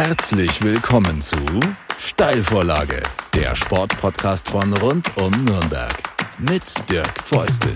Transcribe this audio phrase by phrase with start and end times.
[0.00, 1.36] Herzlich willkommen zu
[1.98, 3.02] Steilvorlage,
[3.34, 5.92] der Sportpodcast von rund um Nürnberg
[6.38, 7.74] mit Dirk Feustel.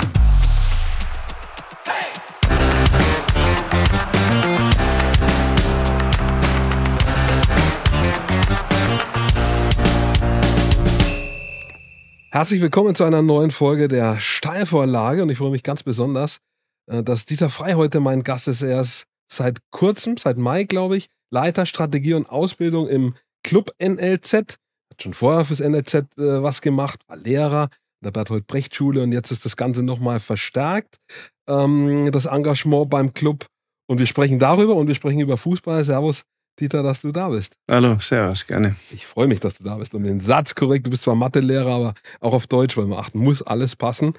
[12.31, 16.39] Herzlich willkommen zu einer neuen Folge der Steilvorlage und ich freue mich ganz besonders,
[16.87, 18.63] äh, dass Dieter Frei heute mein Gast ist.
[18.63, 24.33] Er ist seit kurzem, seit Mai, glaube ich, Leiter Strategie und Ausbildung im Club NLZ.
[24.33, 27.69] Hat schon vorher fürs NLZ äh, was gemacht, war Lehrer
[28.01, 30.99] in der Bertolt Brecht Schule und jetzt ist das Ganze nochmal verstärkt.
[31.49, 33.47] Ähm, das Engagement beim Club.
[33.89, 35.85] Und wir sprechen darüber und wir sprechen über Fußball.
[35.85, 36.23] Servus,
[36.61, 37.57] Dieter, dass du da bist.
[37.71, 38.77] Hallo, servus, gerne.
[38.91, 39.95] Ich freue mich, dass du da bist.
[39.95, 43.19] Und den Satz korrekt, du bist zwar Mathelehrer, aber auch auf Deutsch wollen wir achten.
[43.19, 44.15] Muss alles passen.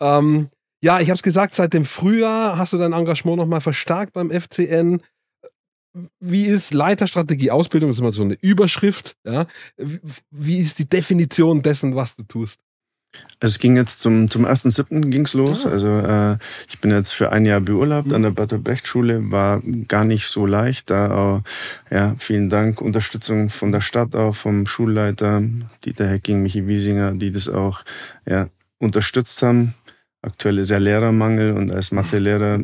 [0.00, 0.48] Ähm,
[0.82, 4.30] ja, ich habe es gesagt, seit dem Frühjahr hast du dein Engagement nochmal verstärkt beim
[4.30, 5.00] FCN.
[6.20, 9.16] Wie ist Leiterstrategie, Ausbildung, das ist immer so eine Überschrift.
[9.24, 9.46] Ja?
[10.30, 12.60] Wie ist die Definition dessen, was du tust?
[13.38, 15.10] Es ging jetzt zum, zum 1.7.
[15.10, 15.66] ging's los.
[15.66, 15.70] Ah.
[15.70, 19.30] Also äh, ich bin jetzt für ein Jahr beurlaubt an der Bertolt Brecht Schule.
[19.30, 20.90] War gar nicht so leicht.
[20.90, 21.42] Da auch,
[21.90, 25.42] ja, vielen Dank, Unterstützung von der Stadt auch, vom Schulleiter,
[25.84, 27.82] Dieter Hecking, Michi Wiesinger, die das auch
[28.26, 29.74] ja, unterstützt haben.
[30.26, 32.58] Aktuell ist ja Lehrermangel und als Mathelehrer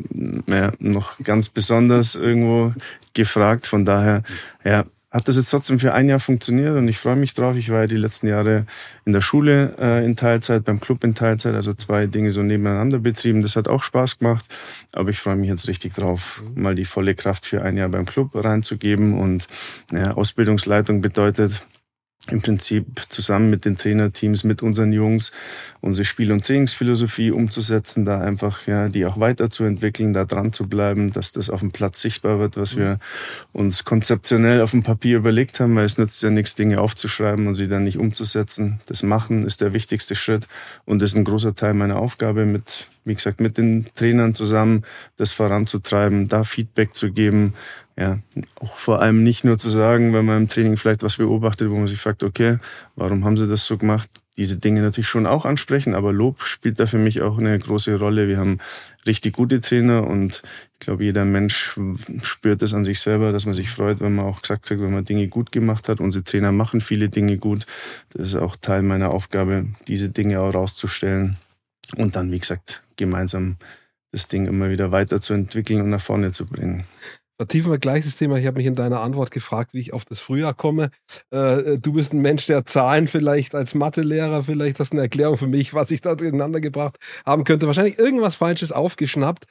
[0.47, 2.73] ja, noch ganz besonders irgendwo
[3.13, 3.67] gefragt.
[3.67, 4.21] Von daher,
[4.65, 4.83] ja,
[5.13, 7.55] hat das jetzt trotzdem für ein Jahr funktioniert und ich freue mich drauf.
[7.55, 8.65] Ich war ja die letzten Jahre
[9.05, 12.99] in der Schule äh, in Teilzeit, beim Club in Teilzeit, also zwei Dinge so nebeneinander
[12.99, 13.43] betrieben.
[13.43, 14.43] Das hat auch Spaß gemacht,
[14.91, 18.05] aber ich freue mich jetzt richtig drauf, mal die volle Kraft für ein Jahr beim
[18.05, 19.47] Club reinzugeben und
[19.93, 21.65] ja, Ausbildungsleitung bedeutet,
[22.31, 25.33] im Prinzip zusammen mit den Trainerteams, mit unseren Jungs,
[25.81, 31.11] unsere Spiel- und Trainingsphilosophie umzusetzen, da einfach, ja, die auch weiterzuentwickeln, da dran zu bleiben,
[31.11, 32.97] dass das auf dem Platz sichtbar wird, was wir
[33.51, 37.55] uns konzeptionell auf dem Papier überlegt haben, weil es nützt ja nichts, Dinge aufzuschreiben und
[37.55, 38.79] sie dann nicht umzusetzen.
[38.85, 40.47] Das Machen ist der wichtigste Schritt
[40.85, 44.85] und ist ein großer Teil meiner Aufgabe mit, wie gesagt, mit den Trainern zusammen,
[45.17, 47.53] das voranzutreiben, da Feedback zu geben,
[47.97, 48.19] ja,
[48.59, 51.75] auch vor allem nicht nur zu sagen, wenn man im Training vielleicht was beobachtet, wo
[51.75, 52.57] man sich fragt, okay,
[52.95, 54.09] warum haben sie das so gemacht?
[54.35, 57.99] Diese Dinge natürlich schon auch ansprechen, aber Lob spielt da für mich auch eine große
[57.99, 58.27] Rolle.
[58.27, 58.57] Wir haben
[59.05, 60.41] richtig gute Trainer und
[60.73, 61.79] ich glaube, jeder Mensch
[62.23, 64.91] spürt das an sich selber, dass man sich freut, wenn man auch gesagt hat, wenn
[64.91, 65.99] man Dinge gut gemacht hat.
[65.99, 67.67] Unsere Trainer machen viele Dinge gut.
[68.09, 71.37] Das ist auch Teil meiner Aufgabe, diese Dinge auch rauszustellen
[71.95, 73.57] und dann, wie gesagt, gemeinsam
[74.11, 76.85] das Ding immer wieder weiterzuentwickeln und nach vorne zu bringen
[77.43, 78.37] vertiefen wir gleich das Thema.
[78.37, 80.91] Ich habe mich in deiner Antwort gefragt, wie ich auf das Frühjahr komme.
[81.29, 84.43] Äh, du bist ein Mensch der Zahlen vielleicht als Mathelehrer.
[84.43, 86.95] Vielleicht hast du eine Erklärung für mich, was ich da durcheinander gebracht
[87.25, 87.67] haben könnte.
[87.67, 89.43] Wahrscheinlich irgendwas Falsches aufgeschnappt.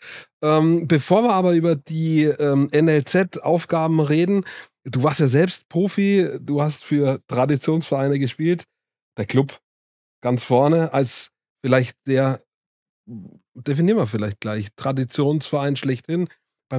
[0.42, 4.46] Ähm, bevor wir aber über die ähm, NLZ-Aufgaben reden,
[4.84, 6.26] du warst ja selbst Profi.
[6.40, 8.64] Du hast für Traditionsvereine gespielt.
[9.18, 9.60] Der Club
[10.22, 11.28] ganz vorne als
[11.62, 12.40] vielleicht der,
[13.52, 16.28] definieren wir vielleicht gleich, Traditionsverein schlechthin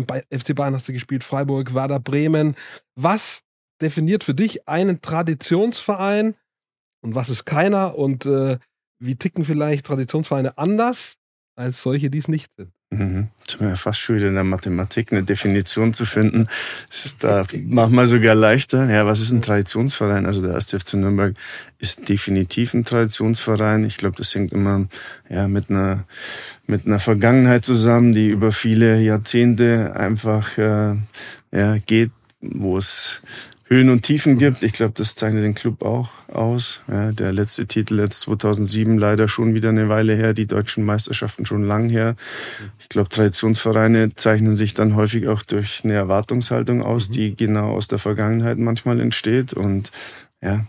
[0.02, 2.56] beim FC Bayern hast du gespielt, Freiburg, Werder Bremen.
[2.96, 3.44] Was
[3.82, 6.36] definiert für dich einen Traditionsverein
[7.02, 7.96] und was ist keiner?
[7.96, 8.58] Und äh,
[9.00, 11.16] wie ticken vielleicht Traditionsvereine anders
[11.56, 12.72] als solche, die es nicht sind?
[12.98, 13.28] Mhm.
[13.46, 16.48] Das ist mir fast schwierig in der Mathematik eine Definition zu finden.
[16.90, 18.90] Es ist da manchmal sogar leichter.
[18.90, 20.26] Ja, was ist ein Traditionsverein?
[20.26, 20.72] Also der 1.
[20.72, 21.36] FC Nürnberg
[21.80, 23.84] ist definitiv ein Traditionsverein.
[23.84, 24.88] Ich glaube, das hängt immer
[25.30, 26.06] ja, mit einer
[26.66, 30.96] mit einer Vergangenheit zusammen, die über viele Jahrzehnte einfach äh,
[31.52, 32.12] ja, geht,
[32.42, 33.22] wo es
[33.66, 34.62] Höhen und Tiefen gibt.
[34.62, 36.84] Ich glaube, das zeichnet den Club auch aus.
[36.88, 41.46] Ja, der letzte Titel jetzt 2007 leider schon wieder eine Weile her, die deutschen Meisterschaften
[41.46, 42.16] schon lang her.
[42.80, 47.14] Ich glaube, Traditionsvereine zeichnen sich dann häufig auch durch eine Erwartungshaltung aus, mhm.
[47.14, 49.54] die genau aus der Vergangenheit manchmal entsteht.
[49.54, 49.92] Und
[50.42, 50.66] ja,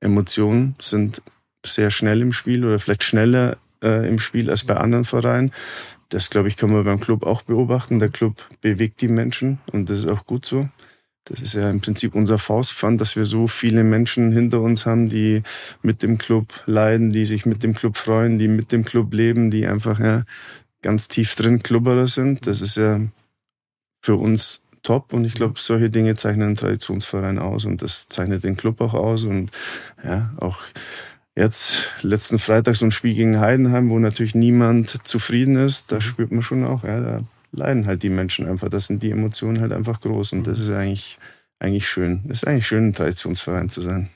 [0.00, 1.22] Emotionen sind
[1.66, 5.50] sehr schnell im Spiel oder vielleicht schneller äh, im Spiel als bei anderen Vereinen.
[6.10, 7.98] Das, glaube ich, kann man beim Club auch beobachten.
[7.98, 10.68] Der Club bewegt die Menschen und das ist auch gut so.
[11.24, 15.08] Das ist ja im Prinzip unser Faustpfand, dass wir so viele Menschen hinter uns haben,
[15.08, 15.42] die
[15.82, 19.50] mit dem Club leiden, die sich mit dem Club freuen, die mit dem Club leben,
[19.50, 20.24] die einfach ja,
[20.82, 22.46] ganz tief drin Klubberer sind.
[22.46, 23.00] Das ist ja
[24.00, 28.44] für uns top und ich glaube, solche Dinge zeichnen einen Traditionsverein aus und das zeichnet
[28.44, 29.50] den Club auch aus und
[30.02, 30.58] ja, auch
[31.36, 36.32] jetzt letzten Freitag so ein Spiel gegen Heidenheim, wo natürlich niemand zufrieden ist, da spürt
[36.32, 37.20] man schon auch, ja, da
[37.52, 38.68] leiden halt die Menschen einfach.
[38.68, 41.18] Das sind die Emotionen halt einfach groß und das ist eigentlich,
[41.58, 42.22] eigentlich schön.
[42.24, 44.08] Das ist eigentlich schön, ein Traditionsverein zu sein.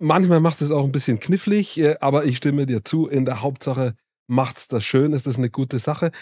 [0.00, 3.08] Manchmal macht es auch ein bisschen knifflig, äh, aber ich stimme dir zu.
[3.08, 3.94] In der Hauptsache
[4.28, 6.12] macht es das schön, ist das eine gute Sache.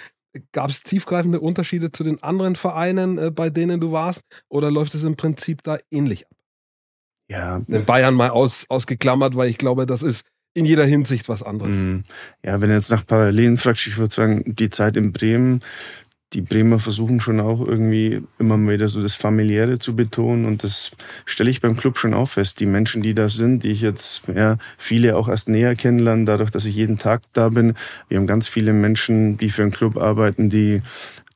[0.53, 4.23] Gab es tiefgreifende Unterschiede zu den anderen Vereinen, äh, bei denen du warst?
[4.49, 6.33] Oder läuft es im Prinzip da ähnlich ab?
[7.29, 7.59] Ja.
[7.67, 11.77] Den Bayern mal aus, ausgeklammert, weil ich glaube, das ist in jeder Hinsicht was anderes.
[11.77, 12.05] Mhm.
[12.43, 15.61] Ja, wenn du jetzt nach Parallelen fragst, ich würde sagen, die Zeit in Bremen,
[16.33, 20.91] die Bremer versuchen schon auch irgendwie immer wieder so das Familiäre zu betonen und das
[21.25, 22.59] stelle ich beim Club schon auch fest.
[22.59, 26.51] Die Menschen, die da sind, die ich jetzt ja viele auch erst näher kennenlerne, dadurch,
[26.51, 27.75] dass ich jeden Tag da bin.
[28.09, 30.83] Wir haben ganz viele Menschen, die für den Club arbeiten, die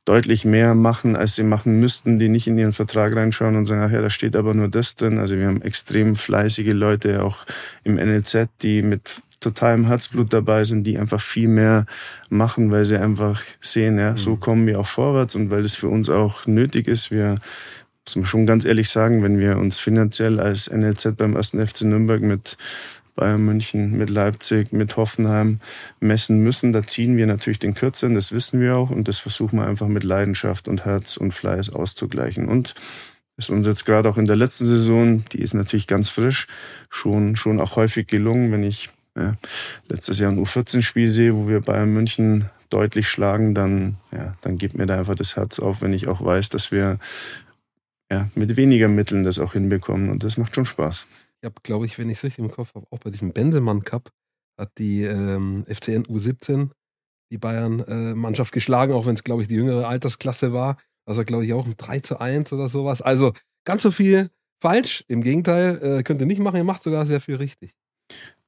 [0.03, 3.81] deutlich mehr machen, als sie machen müssten, die nicht in ihren Vertrag reinschauen und sagen,
[3.81, 5.19] ach ja, da steht aber nur das drin.
[5.19, 7.45] Also wir haben extrem fleißige Leute auch
[7.83, 11.85] im NLZ, die mit totalem Herzblut dabei sind, die einfach viel mehr
[12.29, 14.39] machen, weil sie einfach sehen, ja, so mhm.
[14.39, 17.11] kommen wir auch vorwärts und weil das für uns auch nötig ist.
[17.11, 17.35] Wir
[18.05, 21.81] muss man schon ganz ehrlich sagen, wenn wir uns finanziell als NLZ beim ersten FC
[21.81, 22.57] Nürnberg mit
[23.15, 25.59] Bayern München, mit Leipzig, mit Hoffenheim
[25.99, 29.59] messen müssen, da ziehen wir natürlich den Kürzeren, das wissen wir auch und das versuchen
[29.59, 32.47] wir einfach mit Leidenschaft und Herz und Fleiß auszugleichen.
[32.47, 32.73] Und
[33.37, 36.47] ist uns jetzt gerade auch in der letzten Saison, die ist natürlich ganz frisch,
[36.89, 39.33] schon, schon auch häufig gelungen, wenn ich ja,
[39.87, 44.75] letztes Jahr ein U14-Spiel sehe, wo wir Bayern München deutlich schlagen, dann, ja, dann gibt
[44.75, 46.99] mir da einfach das Herz auf, wenn ich auch weiß, dass wir
[48.11, 50.09] ja, mit weniger Mitteln das auch hinbekommen.
[50.09, 51.05] Und das macht schon Spaß.
[51.41, 53.83] Ich habe, glaube ich, wenn ich es richtig im Kopf habe, auch bei diesem Bensemann
[53.83, 54.11] Cup
[54.59, 56.69] hat die ähm, FCN U17
[57.31, 60.77] die Bayern-Mannschaft äh, geschlagen, auch wenn es, glaube ich, die jüngere Altersklasse war.
[61.05, 63.01] Also, glaube ich, auch ein 3 zu 1 oder sowas.
[63.01, 63.33] Also,
[63.65, 64.29] ganz so viel
[64.61, 65.03] falsch.
[65.07, 67.73] Im Gegenteil, äh, könnt ihr nicht machen, ihr macht sogar sehr viel richtig.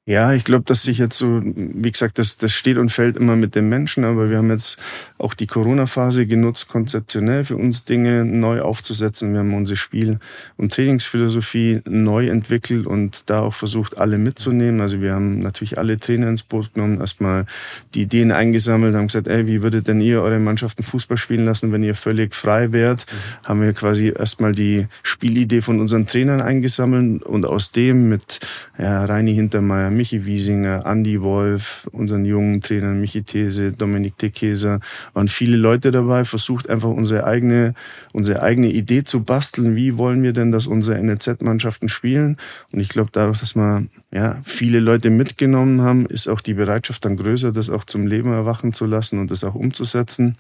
[0.06, 3.38] Ja, ich glaube, dass sich jetzt so, wie gesagt, das, das steht und fällt immer
[3.38, 4.78] mit dem Menschen, aber wir haben jetzt
[5.18, 9.32] auch die Corona-Phase genutzt, konzeptionell für uns Dinge neu aufzusetzen.
[9.32, 10.20] Wir haben unsere Spiel-
[10.58, 14.82] und Trainingsphilosophie neu entwickelt und da auch versucht, alle mitzunehmen.
[14.82, 17.46] Also wir haben natürlich alle Trainer ins Boot genommen, erstmal
[17.94, 21.72] die Ideen eingesammelt, haben gesagt, ey, wie würdet denn ihr eure Mannschaften Fußball spielen lassen,
[21.72, 23.06] wenn ihr völlig frei wärt?
[23.06, 23.48] Mhm.
[23.48, 28.42] Haben wir quasi erstmal die Spielidee von unseren Trainern eingesammelt und aus dem mit
[28.78, 34.80] ja, Reini Hintermeier, Michi Wiesinger, Andy Wolf, unseren jungen Trainer Michi These, Dominik Tekeser,
[35.14, 37.74] waren viele Leute dabei, versucht einfach unsere eigene,
[38.12, 39.76] unsere eigene Idee zu basteln.
[39.76, 42.38] Wie wollen wir denn, dass unsere NLZ-Mannschaften spielen?
[42.72, 47.06] Und ich glaube, dadurch, dass wir ja, viele Leute mitgenommen haben, ist auch die Bereitschaft
[47.06, 50.38] dann größer, das auch zum Leben erwachen zu lassen und das auch umzusetzen.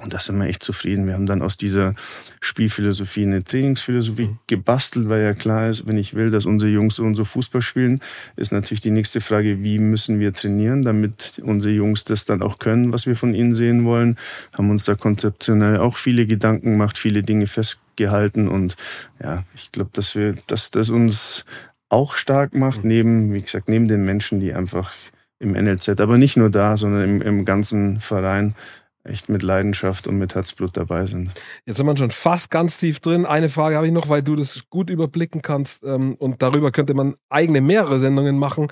[0.00, 1.06] Und da sind wir echt zufrieden.
[1.06, 1.94] Wir haben dann aus dieser
[2.40, 4.38] Spielphilosophie eine Trainingsphilosophie mhm.
[4.46, 7.60] gebastelt, weil ja klar ist, wenn ich will, dass unsere Jungs so und so Fußball
[7.60, 8.00] spielen,
[8.36, 12.58] ist natürlich die nächste Frage, wie müssen wir trainieren, damit unsere Jungs das dann auch
[12.58, 14.16] können, was wir von ihnen sehen wollen.
[14.54, 18.76] Haben uns da konzeptionell auch viele Gedanken gemacht, viele Dinge festgehalten und
[19.22, 21.44] ja, ich glaube, dass wir, dass das uns
[21.90, 22.88] auch stark macht, mhm.
[22.88, 24.90] neben, wie gesagt, neben den Menschen, die einfach
[25.38, 28.54] im NLZ, aber nicht nur da, sondern im, im ganzen Verein
[29.04, 31.30] echt mit Leidenschaft und mit Herzblut dabei sind.
[31.66, 33.26] Jetzt sind wir schon fast ganz tief drin.
[33.26, 36.94] Eine Frage habe ich noch, weil du das gut überblicken kannst ähm, und darüber könnte
[36.94, 38.68] man eigene mehrere Sendungen machen.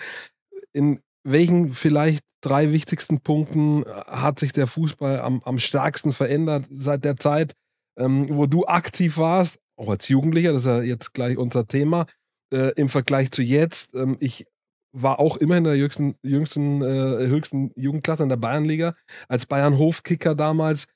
[0.73, 7.05] In welchen vielleicht drei wichtigsten Punkten hat sich der Fußball am, am stärksten verändert seit
[7.05, 7.55] der Zeit,
[7.99, 12.07] ähm, wo du aktiv warst, auch als Jugendlicher, das ist ja jetzt gleich unser Thema,
[12.53, 13.95] äh, im Vergleich zu jetzt.
[13.95, 14.47] Ähm, ich
[14.93, 18.95] war auch immer in der jüngsten, jüngsten, äh, höchsten Jugendklasse in der Bayernliga,
[19.29, 20.87] als Bayern Hofkicker damals.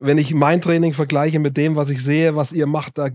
[0.00, 3.08] Wenn ich mein Training vergleiche mit dem, was ich sehe, was ihr macht, da,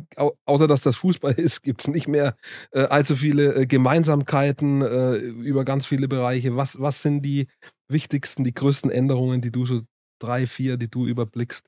[0.45, 2.35] außer dass das Fußball ist, gibt es nicht mehr
[2.71, 6.57] äh, allzu viele äh, Gemeinsamkeiten äh, über ganz viele Bereiche.
[6.57, 7.47] Was, was sind die
[7.87, 9.81] wichtigsten, die größten Änderungen, die du so
[10.19, 11.66] drei, vier, die du überblickst?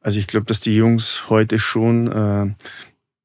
[0.00, 2.54] Also ich glaube, dass die Jungs heute schon äh,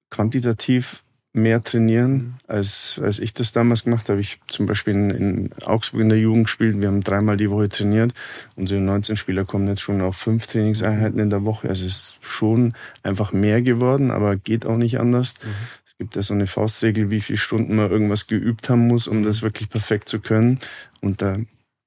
[0.10, 1.05] quantitativ
[1.36, 4.22] mehr trainieren, als, als ich das damals gemacht habe.
[4.22, 6.80] Ich zum Beispiel in, in Augsburg in der Jugend gespielt.
[6.80, 8.14] Wir haben dreimal die Woche trainiert.
[8.56, 11.68] Unsere 19 Spieler kommen jetzt schon auf fünf Trainingseinheiten in der Woche.
[11.68, 12.74] Also es ist schon
[13.04, 15.36] einfach mehr geworden, aber geht auch nicht anders.
[15.44, 15.50] Mhm.
[15.86, 19.24] Es gibt ja so eine Faustregel, wie viele Stunden man irgendwas geübt haben muss, um
[19.24, 20.60] das wirklich perfekt zu können.
[21.02, 21.38] Und da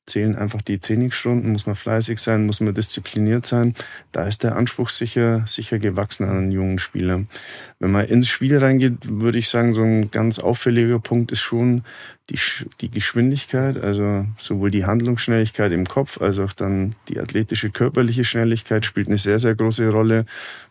[0.09, 3.75] zählen einfach die Trainingsstunden, muss man fleißig sein, muss man diszipliniert sein.
[4.13, 7.25] Da ist der Anspruch sicher, sicher gewachsen an einen jungen Spieler.
[7.79, 11.83] Wenn man ins Spiel reingeht, würde ich sagen, so ein ganz auffälliger Punkt ist schon
[12.31, 12.39] die,
[12.81, 18.85] die Geschwindigkeit, also sowohl die Handlungsschnelligkeit im Kopf als auch dann die athletische körperliche Schnelligkeit
[18.85, 20.27] spielt eine sehr, sehr große Rolle.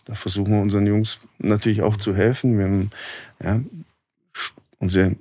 [0.05, 2.57] Da versuchen wir unseren Jungs natürlich auch zu helfen.
[2.57, 2.89] Wir haben
[3.41, 3.61] ja,
[4.79, 5.15] unsere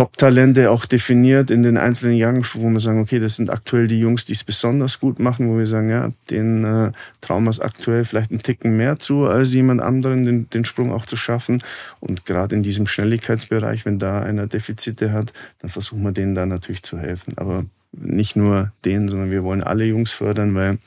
[0.00, 4.00] Top-Talente auch definiert in den einzelnen Jahren, wo wir sagen, okay, das sind aktuell die
[4.00, 7.60] Jungs, die es besonders gut machen, wo wir sagen, ja, den äh, trauen wir es
[7.60, 11.62] aktuell vielleicht einen Ticken mehr zu, als jemand anderen den, den Sprung auch zu schaffen.
[12.00, 16.46] Und gerade in diesem Schnelligkeitsbereich, wenn da einer Defizite hat, dann versuchen wir denen da
[16.46, 17.34] natürlich zu helfen.
[17.36, 20.78] Aber nicht nur denen, sondern wir wollen alle Jungs fördern, weil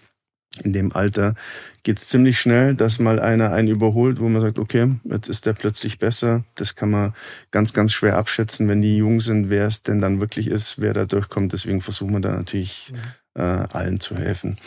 [0.61, 1.33] in dem Alter
[1.81, 5.53] geht's ziemlich schnell, dass mal einer einen überholt, wo man sagt, okay, jetzt ist der
[5.53, 6.43] plötzlich besser.
[6.55, 7.13] Das kann man
[7.51, 10.93] ganz, ganz schwer abschätzen, wenn die jung sind, wer es denn dann wirklich ist, wer
[10.93, 11.53] da durchkommt.
[11.53, 12.93] Deswegen versuchen wir da natürlich
[13.35, 14.57] äh, allen zu helfen.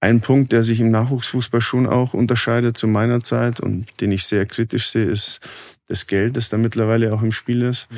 [0.00, 4.24] Ein Punkt, der sich im Nachwuchsfußball schon auch unterscheidet zu meiner Zeit und den ich
[4.24, 5.40] sehr kritisch sehe, ist
[5.90, 7.88] das Geld, das da mittlerweile auch im Spiel ist.
[7.90, 7.96] Mhm.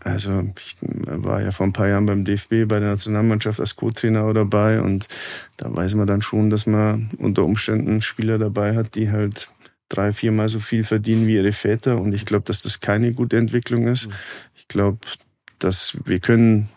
[0.00, 4.32] Also ich war ja vor ein paar Jahren beim DFB bei der Nationalmannschaft als Co-Trainer
[4.32, 5.08] dabei und
[5.56, 9.50] da weiß man dann schon, dass man unter Umständen Spieler dabei hat, die halt
[9.88, 13.36] drei, viermal so viel verdienen wie ihre Väter und ich glaube, dass das keine gute
[13.36, 14.08] Entwicklung ist.
[14.54, 14.98] Ich glaube,
[15.58, 16.68] dass wir können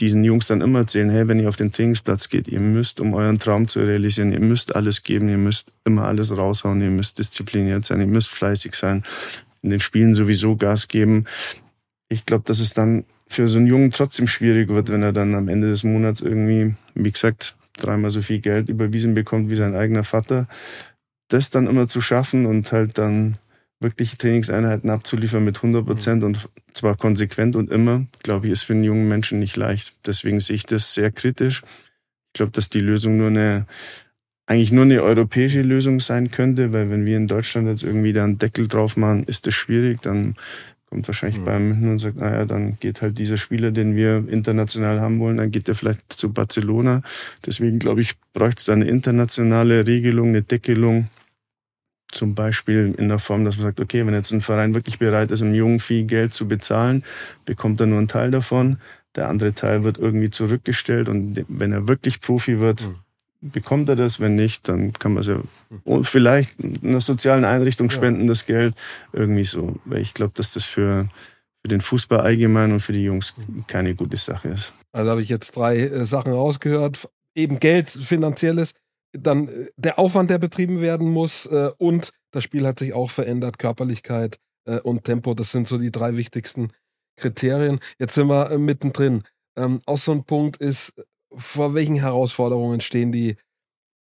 [0.00, 3.14] diesen Jungs dann immer erzählen, hey, wenn ihr auf den Trainingsplatz geht, ihr müsst, um
[3.14, 7.18] euren Traum zu realisieren, ihr müsst alles geben, ihr müsst immer alles raushauen, ihr müsst
[7.18, 9.02] diszipliniert sein, ihr müsst fleißig sein,
[9.62, 11.24] in den Spielen sowieso Gas geben
[12.08, 15.34] ich glaube, dass es dann für so einen Jungen trotzdem schwierig wird, wenn er dann
[15.34, 19.76] am Ende des Monats irgendwie, wie gesagt, dreimal so viel Geld überwiesen bekommt wie sein
[19.76, 20.48] eigener Vater.
[21.28, 23.36] Das dann immer zu schaffen und halt dann
[23.80, 28.72] wirklich Trainingseinheiten abzuliefern mit 100 Prozent und zwar konsequent und immer, glaube ich, ist für
[28.72, 29.94] einen jungen Menschen nicht leicht.
[30.06, 31.62] Deswegen sehe ich das sehr kritisch.
[32.28, 33.66] Ich glaube, dass die Lösung nur eine,
[34.48, 38.24] eigentlich nur eine europäische Lösung sein könnte, weil wenn wir in Deutschland jetzt irgendwie da
[38.24, 40.00] einen Deckel drauf machen, ist das schwierig.
[40.00, 40.36] Dann
[40.86, 41.44] kommt wahrscheinlich mhm.
[41.44, 45.36] beim hin und sagt, naja, dann geht halt dieser Spieler, den wir international haben wollen,
[45.36, 47.02] dann geht er vielleicht zu Barcelona.
[47.44, 51.08] Deswegen glaube ich, bräuchte es da eine internationale Regelung, eine Deckelung.
[52.10, 55.30] Zum Beispiel in der Form, dass man sagt, okay, wenn jetzt ein Verein wirklich bereit
[55.30, 57.04] ist, einem Jungen viel Geld zu bezahlen,
[57.44, 58.78] bekommt er nur einen Teil davon.
[59.14, 62.94] Der andere Teil wird irgendwie zurückgestellt und wenn er wirklich Profi wird, mhm
[63.40, 65.40] bekommt er das, wenn nicht, dann kann man es ja
[66.02, 68.74] vielleicht einer sozialen Einrichtung spenden, das Geld.
[69.12, 69.76] Irgendwie so.
[69.84, 71.08] Weil ich glaube, dass das für,
[71.62, 73.34] für den Fußball allgemein und für die Jungs
[73.66, 74.74] keine gute Sache ist.
[74.92, 77.08] Also habe ich jetzt drei äh, Sachen rausgehört.
[77.34, 78.72] Eben Geld, finanzielles,
[79.12, 83.10] dann äh, der Aufwand, der betrieben werden muss äh, und das Spiel hat sich auch
[83.10, 85.34] verändert, Körperlichkeit äh, und Tempo.
[85.34, 86.72] Das sind so die drei wichtigsten
[87.16, 87.80] Kriterien.
[87.98, 89.22] Jetzt sind wir äh, mittendrin.
[89.56, 90.92] Ähm, auch so ein Punkt ist,
[91.36, 93.36] vor welchen Herausforderungen stehen die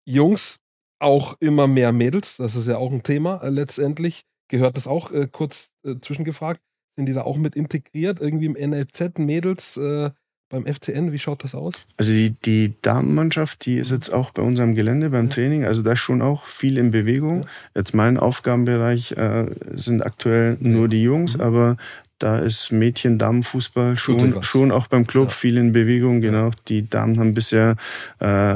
[0.06, 0.60] Jungs,
[1.00, 4.24] auch immer mehr Mädels, das ist ja auch ein Thema äh, letztendlich.
[4.48, 6.62] Gehört das auch äh, kurz äh, zwischengefragt?
[6.96, 8.22] Sind die da auch mit integriert?
[8.22, 10.12] Irgendwie im NLZ Mädels äh,
[10.50, 11.74] beim FCN, wie schaut das aus?
[11.98, 15.94] Also die, die Damenmannschaft, die ist jetzt auch bei unserem Gelände beim Training, also da
[15.94, 17.42] ist schon auch viel in Bewegung.
[17.42, 17.48] Ja.
[17.78, 21.42] Jetzt mein Aufgabenbereich äh, sind aktuell nur die Jungs, mhm.
[21.42, 21.78] aber
[22.24, 25.34] da ist Mädchen, Damenfußball schon, schon auch beim Club ja.
[25.34, 26.22] viel in Bewegung.
[26.22, 26.52] Genau.
[26.70, 27.76] Die Damen haben bisher
[28.22, 28.56] äh,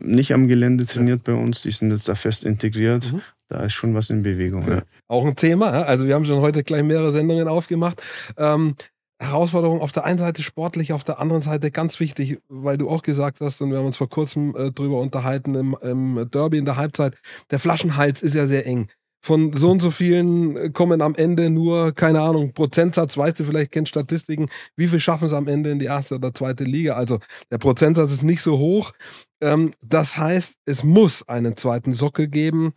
[0.00, 1.32] nicht am Gelände trainiert ja.
[1.32, 1.62] bei uns.
[1.62, 3.12] Die sind jetzt da fest integriert.
[3.12, 3.22] Mhm.
[3.48, 4.68] Da ist schon was in Bewegung.
[4.68, 4.82] Ja.
[5.06, 5.68] Auch ein Thema.
[5.68, 8.02] Also wir haben schon heute gleich mehrere Sendungen aufgemacht.
[8.38, 8.74] Ähm,
[9.20, 13.02] Herausforderung auf der einen Seite sportlich, auf der anderen Seite ganz wichtig, weil du auch
[13.02, 16.64] gesagt hast, und wir haben uns vor kurzem äh, drüber unterhalten im, im Derby in
[16.64, 17.14] der Halbzeit,
[17.52, 18.88] der Flaschenhals ist ja sehr eng
[19.20, 23.44] von so und so vielen äh, kommen am Ende nur, keine Ahnung, Prozentsatz, weißt du,
[23.44, 26.94] vielleicht kennst Statistiken, wie viel schaffen es am Ende in die erste oder zweite Liga.
[26.94, 27.18] Also
[27.50, 28.92] der Prozentsatz ist nicht so hoch.
[29.40, 32.74] Ähm, das heißt, es muss einen zweiten Sockel geben,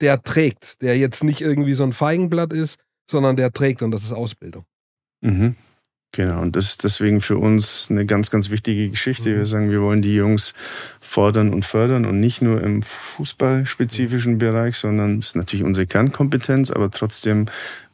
[0.00, 4.02] der trägt, der jetzt nicht irgendwie so ein Feigenblatt ist, sondern der trägt und das
[4.02, 4.64] ist Ausbildung.
[5.20, 5.56] Mhm.
[6.14, 9.30] Genau, und das ist deswegen für uns eine ganz, ganz wichtige Geschichte.
[9.30, 9.46] Wir mhm.
[9.46, 10.52] sagen, wir wollen die Jungs
[11.00, 16.70] fordern und fördern und nicht nur im fußballspezifischen Bereich, sondern es ist natürlich unsere Kernkompetenz,
[16.70, 17.46] aber trotzdem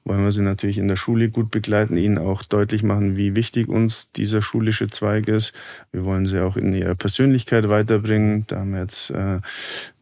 [0.02, 3.68] wollen wir sie natürlich in der Schule gut begleiten, ihnen auch deutlich machen, wie wichtig
[3.68, 5.52] uns dieser schulische Zweig ist.
[5.92, 8.44] Wir wollen sie auch in ihrer Persönlichkeit weiterbringen.
[8.48, 9.38] Da haben wir jetzt äh,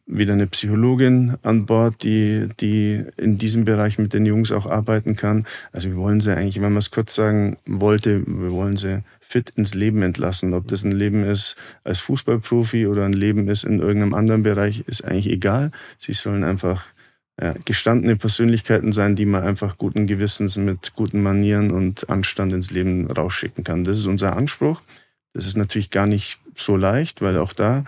[0.06, 5.16] wieder eine Psychologin an Bord, die, die in diesem Bereich mit den Jungs auch arbeiten
[5.16, 5.46] kann.
[5.72, 9.50] Also wir wollen sie eigentlich, wenn man es kurz sagen wollte, wir wollen sie fit
[9.56, 10.54] ins Leben entlassen.
[10.54, 14.84] Ob das ein Leben ist als Fußballprofi oder ein Leben ist in irgendeinem anderen Bereich,
[14.86, 15.72] ist eigentlich egal.
[15.98, 16.86] Sie sollen einfach
[17.40, 22.70] ja, gestandene Persönlichkeiten sein, die man einfach guten Gewissens mit guten Manieren und Anstand ins
[22.70, 23.82] Leben rausschicken kann.
[23.84, 24.80] Das ist unser Anspruch.
[25.32, 27.84] Das ist natürlich gar nicht so leicht, weil auch da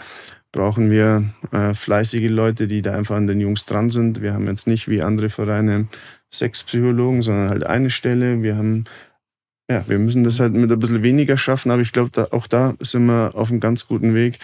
[0.53, 4.23] brauchen wir äh, fleißige Leute, die da einfach an den Jungs dran sind.
[4.23, 5.89] Wir haben jetzt nicht wie andere Vereine
[6.31, 8.43] sechs Psychologen, sondern halt eine Stelle.
[8.43, 8.85] Wir haben,
[9.71, 12.47] ja, wir müssen das halt mit ein bisschen weniger schaffen, aber ich glaube, da, auch
[12.47, 14.39] da sind wir auf einem ganz guten Weg.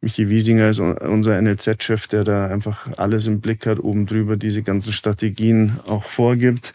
[0.00, 4.62] Michi Wiesinger ist unser NLZ-Chef, der da einfach alles im Blick hat, oben drüber diese
[4.62, 6.74] ganzen Strategien auch vorgibt.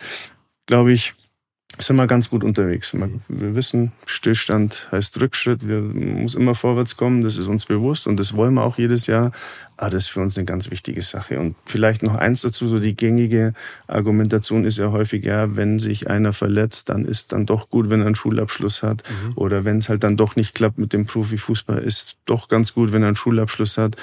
[0.66, 1.14] Glaube ich,
[1.82, 2.94] sind wir ganz gut unterwegs.
[2.94, 5.66] Wir wissen, Stillstand heißt Rückschritt.
[5.66, 7.24] Wir muss immer vorwärts kommen.
[7.24, 9.32] Das ist uns bewusst und das wollen wir auch jedes Jahr.
[9.78, 11.40] Aber das ist für uns eine ganz wichtige Sache.
[11.40, 13.54] Und vielleicht noch eins dazu, so die gängige
[13.88, 18.02] Argumentation ist ja häufig, ja, wenn sich einer verletzt, dann ist dann doch gut, wenn
[18.02, 19.04] er einen Schulabschluss hat.
[19.10, 19.34] Mhm.
[19.36, 22.92] Oder wenn es halt dann doch nicht klappt mit dem Profifußball, ist doch ganz gut,
[22.92, 23.96] wenn er einen Schulabschluss hat.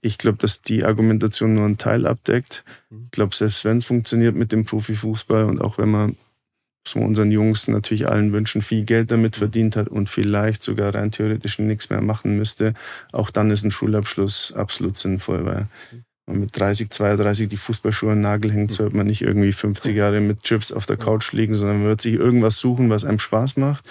[0.00, 2.64] Ich glaube, dass die Argumentation nur einen Teil abdeckt.
[2.88, 3.02] Mhm.
[3.04, 6.16] Ich glaube, selbst wenn es funktioniert mit dem Profifußball und auch wenn man
[6.88, 9.38] dass man unseren Jungs natürlich allen wünschen, viel Geld damit mhm.
[9.38, 12.72] verdient hat und vielleicht sogar rein theoretisch nichts mehr machen müsste,
[13.12, 15.66] auch dann ist ein Schulabschluss absolut sinnvoll, weil
[16.26, 20.20] man mit 30, 32 die Fußballschuhe an Nagel hängt, sollte man nicht irgendwie 50 Jahre
[20.20, 23.58] mit Chips auf der Couch liegen, sondern man wird sich irgendwas suchen, was einem Spaß
[23.58, 23.84] macht.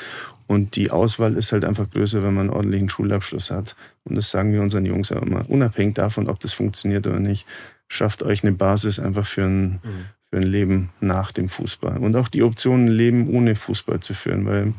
[0.47, 3.75] Und die Auswahl ist halt einfach größer, wenn man einen ordentlichen Schulabschluss hat.
[4.05, 5.47] Und das sagen wir unseren Jungs auch immer.
[5.49, 7.45] Unabhängig davon, ob das funktioniert oder nicht,
[7.89, 11.97] schafft euch eine Basis einfach für ein, mhm für ein Leben nach dem Fußball.
[11.97, 14.73] Und auch die Option, ein Leben ohne Fußball zu führen, weil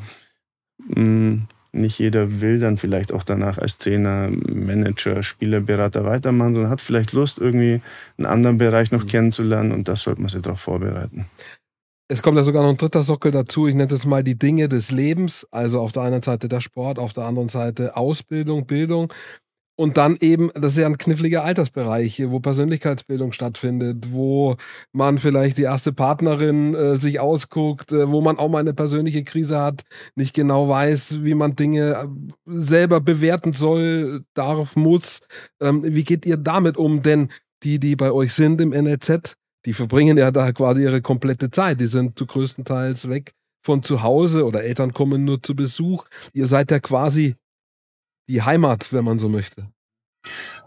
[0.79, 6.55] mh, mm, nicht jeder will dann vielleicht auch danach als Trainer, Manager, Spieler, Berater weitermachen,
[6.55, 7.81] sondern hat vielleicht Lust, irgendwie
[8.17, 9.09] einen anderen Bereich noch mhm.
[9.09, 11.27] kennenzulernen und das sollte man sich darauf vorbereiten.
[12.11, 13.69] Es kommt ja sogar noch ein dritter Sockel dazu.
[13.69, 15.47] Ich nenne es mal die Dinge des Lebens.
[15.51, 19.13] Also auf der einen Seite der Sport, auf der anderen Seite Ausbildung, Bildung.
[19.81, 24.57] Und dann eben, das ist ja ein kniffliger Altersbereich, wo Persönlichkeitsbildung stattfindet, wo
[24.93, 29.23] man vielleicht die erste Partnerin äh, sich ausguckt, äh, wo man auch mal eine persönliche
[29.23, 29.83] Krise hat,
[30.17, 32.07] nicht genau weiß, wie man Dinge äh,
[32.47, 35.21] selber bewerten soll, darf, muss.
[35.63, 37.03] Ähm, wie geht ihr damit um?
[37.03, 37.29] Denn
[37.63, 41.79] die, die bei euch sind im NLZ, die verbringen ja da quasi ihre komplette Zeit.
[41.79, 43.33] Die sind zu größtenteils weg
[43.63, 46.07] von zu Hause oder Eltern kommen nur zu Besuch.
[46.33, 47.37] Ihr seid ja quasi
[48.29, 49.67] die Heimat, wenn man so möchte.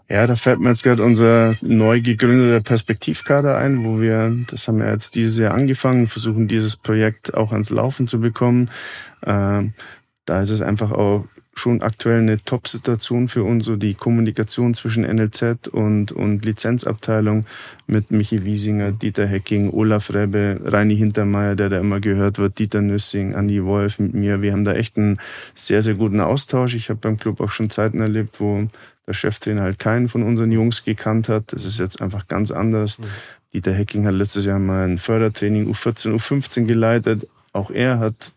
[0.08, 4.78] Ja, da fällt mir jetzt gerade unser neu gegründeter Perspektivkader ein, wo wir, das haben
[4.78, 8.68] wir jetzt dieses Jahr angefangen, versuchen dieses Projekt auch ans Laufen zu bekommen.
[9.24, 9.72] Ähm,
[10.26, 15.04] da ist es einfach auch schon aktuell eine Top-Situation für uns, so die Kommunikation zwischen
[15.04, 17.44] NLZ und, und Lizenzabteilung
[17.86, 22.80] mit Michi Wiesinger, Dieter Hecking, Olaf Rebbe, Reini Hintermeier, der da immer gehört wird, Dieter
[22.80, 24.40] Nüssing, Andi Wolf mit mir.
[24.40, 25.18] Wir haben da echt einen
[25.54, 26.74] sehr, sehr guten Austausch.
[26.74, 28.66] Ich habe beim Club auch schon Zeiten erlebt, wo
[29.06, 31.52] der Cheftrainer halt keinen von unseren Jungs gekannt hat.
[31.52, 32.98] Das ist jetzt einfach ganz anders.
[32.98, 33.04] Mhm.
[33.52, 37.28] Dieter Hecking hat letztes Jahr mal ein Fördertraining U14, U15 geleitet.
[37.52, 38.32] Auch er hat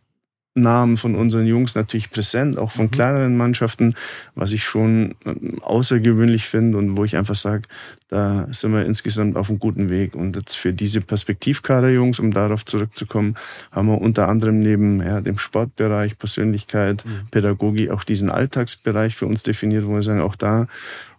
[0.55, 2.91] Namen von unseren Jungs natürlich präsent, auch von mhm.
[2.91, 3.93] kleineren Mannschaften,
[4.35, 7.63] was ich schon ähm, außergewöhnlich finde und wo ich einfach sage,
[8.07, 10.15] da sind wir insgesamt auf einem guten Weg.
[10.15, 13.35] Und jetzt für diese Perspektivkader-Jungs, um darauf zurückzukommen,
[13.71, 17.27] haben wir unter anderem neben ja, dem Sportbereich, Persönlichkeit, mhm.
[17.31, 20.67] Pädagogik auch diesen Alltagsbereich für uns definiert, wo wir sagen, auch da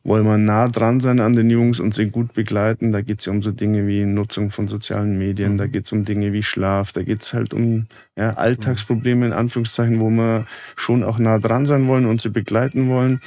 [0.06, 2.92] wollen wir nah dran sein an den Jungs und sie gut begleiten.
[2.92, 5.58] Da geht es ja um so Dinge wie Nutzung von sozialen Medien, mhm.
[5.58, 9.32] da geht es um Dinge wie Schlaf, da geht es halt um ja, Alltagsprobleme in
[9.32, 13.20] Anführungszeichen, wo wir schon auch nah dran sein wollen und sie begleiten wollen.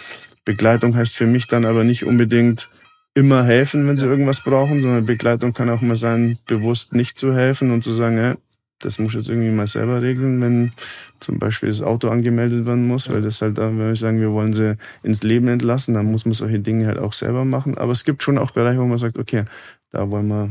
[0.46, 2.70] Begleitung heißt für mich dann aber nicht unbedingt
[3.14, 7.36] immer helfen, wenn sie irgendwas brauchen, sondern Begleitung kann auch mal sein, bewusst nicht zu
[7.36, 8.36] helfen und zu sagen, ja,
[8.80, 10.72] das muss ich jetzt irgendwie mal selber regeln, wenn
[11.20, 13.14] zum Beispiel das Auto angemeldet werden muss, ja.
[13.14, 16.34] weil das halt, wenn wir sagen, wir wollen sie ins Leben entlassen, dann muss man
[16.34, 17.78] solche Dinge halt auch selber machen.
[17.78, 19.44] Aber es gibt schon auch Bereiche, wo man sagt, okay,
[19.92, 20.50] da wollen wir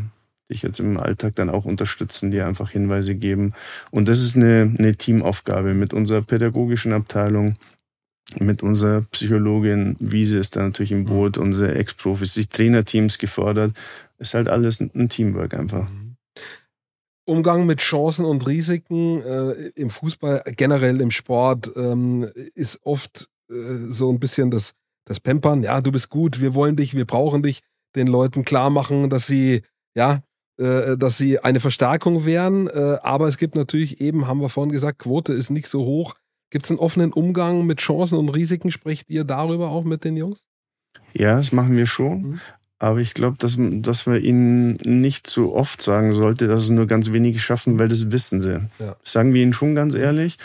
[0.50, 3.52] dich jetzt im Alltag dann auch unterstützen, dir einfach Hinweise geben.
[3.90, 7.56] Und das ist eine, eine Teamaufgabe mit unserer pädagogischen Abteilung,
[8.38, 13.74] mit unserer Psychologin Wiese ist da natürlich im Boot, unsere Ex-Profis, die Trainerteams gefordert.
[14.18, 15.88] Ist halt alles ein Teamwork einfach.
[15.88, 16.07] Mhm.
[17.28, 23.54] Umgang mit Chancen und Risiken äh, im Fußball, generell im Sport, ähm, ist oft äh,
[23.54, 24.72] so ein bisschen das,
[25.04, 25.62] das Pampern.
[25.62, 27.60] Ja, du bist gut, wir wollen dich, wir brauchen dich.
[27.94, 29.62] Den Leuten klar machen, dass sie,
[29.94, 30.22] ja,
[30.58, 32.66] äh, dass sie eine Verstärkung wären.
[32.66, 36.14] Äh, aber es gibt natürlich eben, haben wir vorhin gesagt, Quote ist nicht so hoch.
[36.50, 38.70] Gibt es einen offenen Umgang mit Chancen und Risiken?
[38.70, 40.44] Sprecht ihr darüber auch mit den Jungs?
[41.12, 42.22] Ja, das machen wir schon.
[42.22, 42.40] Mhm.
[42.80, 46.86] Aber ich glaube, dass, dass man ihnen nicht zu oft sagen sollte, dass es nur
[46.86, 48.60] ganz wenige schaffen, weil das wissen sie.
[48.78, 48.96] Ja.
[49.02, 50.38] sagen wir ihnen schon ganz ehrlich.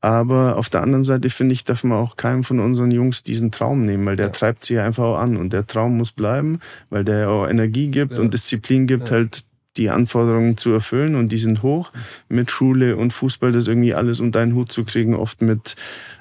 [0.00, 3.50] Aber auf der anderen Seite finde ich, darf man auch keinem von unseren Jungs diesen
[3.50, 4.32] Traum nehmen, weil der ja.
[4.32, 5.36] treibt sie einfach auch an.
[5.36, 8.20] Und der Traum muss bleiben, weil der auch Energie gibt ja.
[8.20, 9.44] und Disziplin gibt, halt
[9.76, 11.16] die Anforderungen zu erfüllen.
[11.16, 11.90] Und die sind hoch
[12.28, 15.16] mit Schule und Fußball, das irgendwie alles unter einen Hut zu kriegen.
[15.16, 15.74] Oft mit,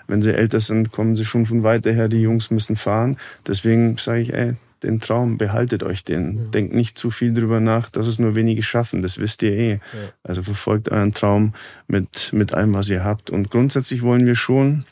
[0.07, 2.07] wenn sie älter sind, kommen sie schon von weiter her.
[2.07, 3.17] Die Jungs müssen fahren.
[3.45, 6.47] Deswegen sage ich, ey, den Traum, behaltet euch den.
[6.47, 6.51] Mhm.
[6.51, 9.71] Denkt nicht zu viel drüber nach, dass es nur wenige schaffen, das wisst ihr eh.
[9.73, 9.79] Ja.
[10.23, 11.53] Also verfolgt euren Traum
[11.87, 13.29] mit, mit allem, was ihr habt.
[13.29, 14.85] Und grundsätzlich wollen wir schon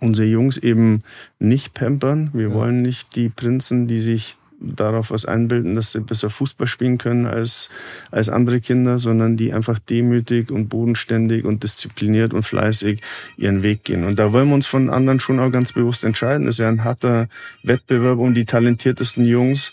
[0.00, 1.02] unsere Jungs eben
[1.38, 2.30] nicht pampern.
[2.32, 2.54] Wir ja.
[2.54, 7.26] wollen nicht die Prinzen, die sich darauf was einbilden, dass sie besser Fußball spielen können
[7.26, 7.70] als,
[8.10, 13.00] als andere Kinder, sondern die einfach demütig und bodenständig und diszipliniert und fleißig
[13.36, 14.04] ihren Weg gehen.
[14.04, 16.46] Und da wollen wir uns von anderen schon auch ganz bewusst entscheiden.
[16.46, 17.28] Das ist ja ein harter
[17.62, 19.72] Wettbewerb um die talentiertesten Jungs.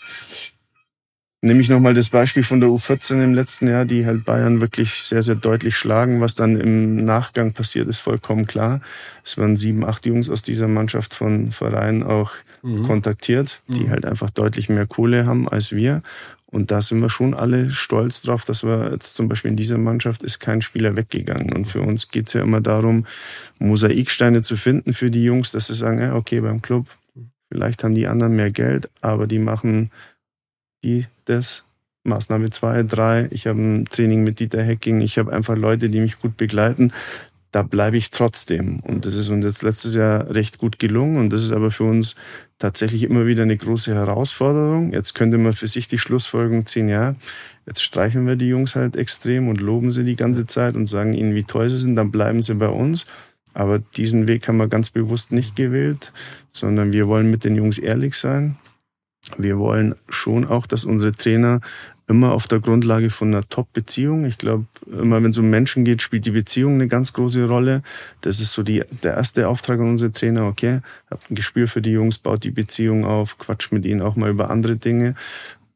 [1.46, 4.94] Nehme ich nochmal das Beispiel von der U14 im letzten Jahr, die halt Bayern wirklich
[4.94, 6.20] sehr, sehr deutlich schlagen.
[6.20, 8.80] Was dann im Nachgang passiert, ist vollkommen klar.
[9.24, 12.32] Es waren sieben, acht Jungs aus dieser Mannschaft von Vereinen auch
[12.64, 12.82] mhm.
[12.82, 13.90] kontaktiert, die mhm.
[13.90, 16.02] halt einfach deutlich mehr Kohle haben als wir.
[16.46, 19.78] Und da sind wir schon alle stolz drauf, dass wir jetzt zum Beispiel in dieser
[19.78, 21.52] Mannschaft ist kein Spieler weggegangen.
[21.52, 23.06] Und für uns geht's ja immer darum,
[23.60, 26.86] Mosaiksteine zu finden für die Jungs, dass sie sagen, okay, beim Club,
[27.48, 29.92] vielleicht haben die anderen mehr Geld, aber die machen
[30.86, 31.64] die das.
[32.04, 33.26] Maßnahme zwei, drei.
[33.32, 35.00] Ich habe ein Training mit Dieter Hecking.
[35.00, 36.92] Ich habe einfach Leute, die mich gut begleiten.
[37.50, 38.78] Da bleibe ich trotzdem.
[38.80, 41.16] Und das ist uns jetzt letztes Jahr recht gut gelungen.
[41.16, 42.14] Und das ist aber für uns
[42.58, 44.92] tatsächlich immer wieder eine große Herausforderung.
[44.92, 47.16] Jetzt könnte man für sich die Schlussfolgerung ziehen, ja,
[47.66, 51.12] jetzt streichen wir die Jungs halt extrem und loben sie die ganze Zeit und sagen
[51.12, 53.06] ihnen, wie toll sie sind, dann bleiben sie bei uns.
[53.52, 56.12] Aber diesen Weg haben wir ganz bewusst nicht gewählt,
[56.50, 58.58] sondern wir wollen mit den Jungs ehrlich sein.
[59.38, 61.60] Wir wollen schon auch, dass unsere Trainer
[62.08, 64.26] immer auf der Grundlage von einer Top-Beziehung.
[64.26, 67.82] Ich glaube, immer wenn es um Menschen geht, spielt die Beziehung eine ganz große Rolle.
[68.20, 70.46] Das ist so die, der erste Auftrag an unsere Trainer.
[70.46, 74.14] Okay, habt ein Gespür für die Jungs, baut die Beziehung auf, quatscht mit ihnen auch
[74.14, 75.14] mal über andere Dinge.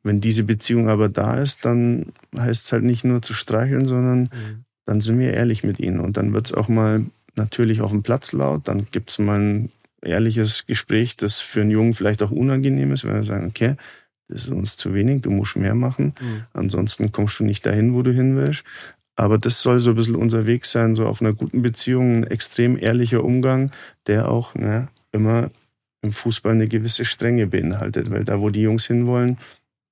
[0.03, 4.21] Wenn diese Beziehung aber da ist, dann heißt es halt nicht nur zu streicheln, sondern
[4.23, 4.65] mhm.
[4.87, 6.01] dann sind wir ehrlich mit ihnen.
[6.01, 8.69] Und dann wird es auch mal natürlich auf dem Platz laut.
[8.69, 13.05] Dann gibt es mal ein ehrliches Gespräch, das für einen Jungen vielleicht auch unangenehm ist,
[13.05, 13.77] wenn wir sagen, okay,
[14.29, 16.15] das ist uns zu wenig, du musst mehr machen.
[16.21, 16.43] Mhm.
[16.53, 18.65] Ansonsten kommst du nicht dahin, wo du hin willst.
[19.17, 22.25] Aber das soll so ein bisschen unser Weg sein, so auf einer guten Beziehung, ein
[22.25, 23.71] extrem ehrlicher Umgang,
[24.07, 25.51] der auch ne, immer
[26.01, 28.11] im Fußball eine gewisse Strenge beinhaltet.
[28.11, 29.39] Weil da, wo die Jungs hinwollen,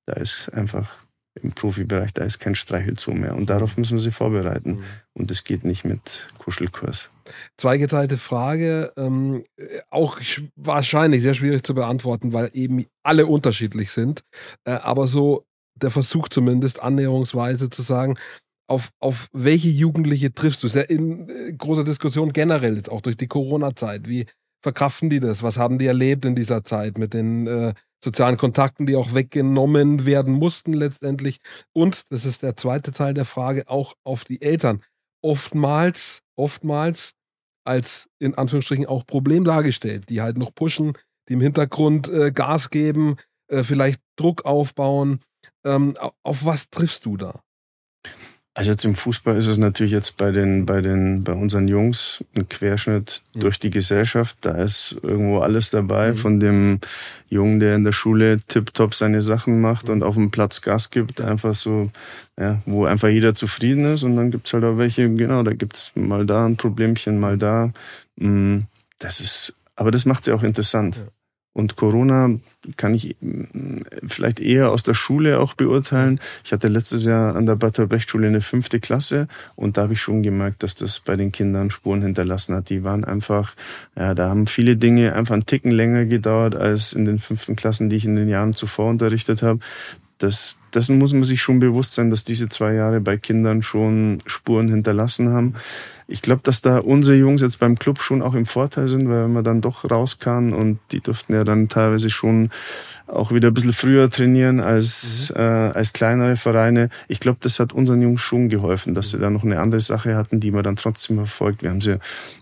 [0.07, 1.05] da ist einfach
[1.43, 3.35] im Profibereich, da ist kein Streichelzoo mehr.
[3.35, 4.73] Und darauf müssen wir sie vorbereiten.
[4.73, 4.85] Mhm.
[5.15, 7.11] Und das geht nicht mit Kuschelkurs.
[7.57, 9.45] Zweigeteilte Frage, ähm,
[9.91, 10.21] auch
[10.57, 14.23] wahrscheinlich sehr schwierig zu beantworten, weil eben alle unterschiedlich sind.
[14.65, 18.17] Äh, aber so der Versuch zumindest annäherungsweise zu sagen,
[18.69, 20.67] auf, auf welche Jugendliche triffst du?
[20.67, 24.09] Es ist ja in äh, großer Diskussion generell jetzt auch durch die Corona-Zeit.
[24.09, 24.27] Wie
[24.63, 25.43] verkraften die das?
[25.43, 30.07] Was haben die erlebt in dieser Zeit mit den äh, sozialen Kontakten, die auch weggenommen
[30.07, 31.39] werden mussten letztendlich.
[31.73, 34.83] Und, das ist der zweite Teil der Frage, auch auf die Eltern.
[35.23, 37.15] Oftmals, oftmals
[37.65, 40.95] als in Anführungsstrichen auch Problem dargestellt, die halt noch pushen,
[41.29, 43.17] die im Hintergrund äh, Gas geben,
[43.49, 45.21] äh, vielleicht Druck aufbauen.
[45.65, 47.41] Ähm, auf was triffst du da?
[48.59, 52.25] Also jetzt im Fußball ist es natürlich jetzt bei den, bei den, bei unseren Jungs
[52.37, 53.39] ein Querschnitt mhm.
[53.39, 54.37] durch die Gesellschaft.
[54.41, 56.17] Da ist irgendwo alles dabei, mhm.
[56.17, 56.81] von dem
[57.31, 59.93] Jungen, der in der Schule tipptopp seine Sachen macht mhm.
[59.93, 61.93] und auf dem Platz Gas gibt, einfach so,
[62.37, 64.03] ja, wo einfach jeder zufrieden ist.
[64.03, 67.73] Und dann gibt's halt auch welche, genau, da gibt's mal da ein Problemchen, mal da.
[68.17, 68.63] Mm,
[68.99, 70.97] das ist, aber das macht's ja auch interessant.
[70.97, 71.03] Ja.
[71.59, 72.31] Und Corona
[72.77, 76.21] kann ich mm, vielleicht eher aus der Schule auch beurteilen.
[76.45, 80.01] Ich hatte letztes Jahr an der Bad Brecht-Schule eine fünfte Klasse und da habe ich
[80.01, 82.69] schon gemerkt, dass das bei den Kindern Spuren hinterlassen hat.
[82.71, 83.57] Die waren einfach,
[83.97, 87.91] ja, da haben viele Dinge einfach einen Ticken länger gedauert als in den fünften Klassen,
[87.91, 89.59] die ich in den Jahren zuvor unterrichtet habe.
[90.19, 94.19] Das, dessen muss man sich schon bewusst sein, dass diese zwei Jahre bei Kindern schon
[94.27, 95.55] Spuren hinterlassen haben
[96.11, 99.29] ich glaube, dass da unsere Jungs jetzt beim Club schon auch im Vorteil sind, weil
[99.29, 102.49] man dann doch raus kann und die durften ja dann teilweise schon
[103.07, 105.41] auch wieder ein bisschen früher trainieren als, mhm.
[105.41, 106.89] äh, als kleinere Vereine.
[107.09, 110.17] Ich glaube, das hat unseren Jungs schon geholfen, dass sie da noch eine andere Sache
[110.17, 111.63] hatten, die man dann trotzdem verfolgt.
[111.63, 111.99] Wir haben sie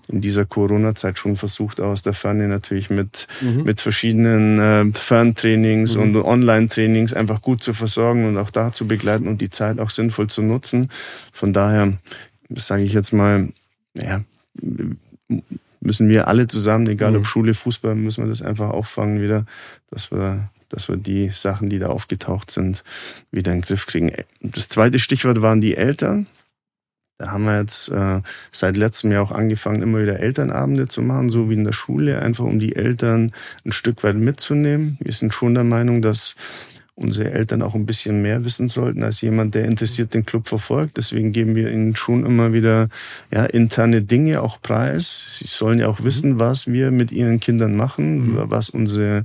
[0.09, 3.65] in dieser Corona-Zeit schon versucht, aus der Ferne natürlich mit, mhm.
[3.65, 6.03] mit verschiedenen äh, Ferntrainings mhm.
[6.03, 9.91] und Online-Trainings einfach gut zu versorgen und auch da zu begleiten und die Zeit auch
[9.91, 10.91] sinnvoll zu nutzen.
[11.33, 11.99] Von daher
[12.55, 13.49] sage ich jetzt mal,
[13.95, 14.23] ja,
[15.81, 17.19] müssen wir alle zusammen, egal mhm.
[17.19, 19.47] ob Schule, Fußball, müssen wir das einfach auffangen wieder,
[19.91, 22.85] dass wir, dass wir die Sachen, die da aufgetaucht sind,
[23.31, 24.13] wieder in den Griff kriegen.
[24.41, 26.27] Das zweite Stichwort waren die Eltern.
[27.19, 28.21] Da haben wir jetzt äh,
[28.53, 32.21] seit letztem Jahr auch angefangen, immer wieder Elternabende zu machen, so wie in der Schule,
[32.21, 33.33] einfach um die Eltern
[33.65, 34.99] ein Stück weit mitzunehmen.
[35.01, 36.37] Wir sind schon der Meinung, dass
[36.97, 40.97] unsere Eltern auch ein bisschen mehr wissen sollten als jemand, der interessiert den Club verfolgt.
[40.97, 42.89] Deswegen geben wir ihnen schon immer wieder
[43.31, 45.39] ja, interne Dinge auch preis.
[45.39, 48.45] Sie sollen ja auch wissen, was wir mit ihren Kindern machen, mhm.
[48.47, 49.25] was unsere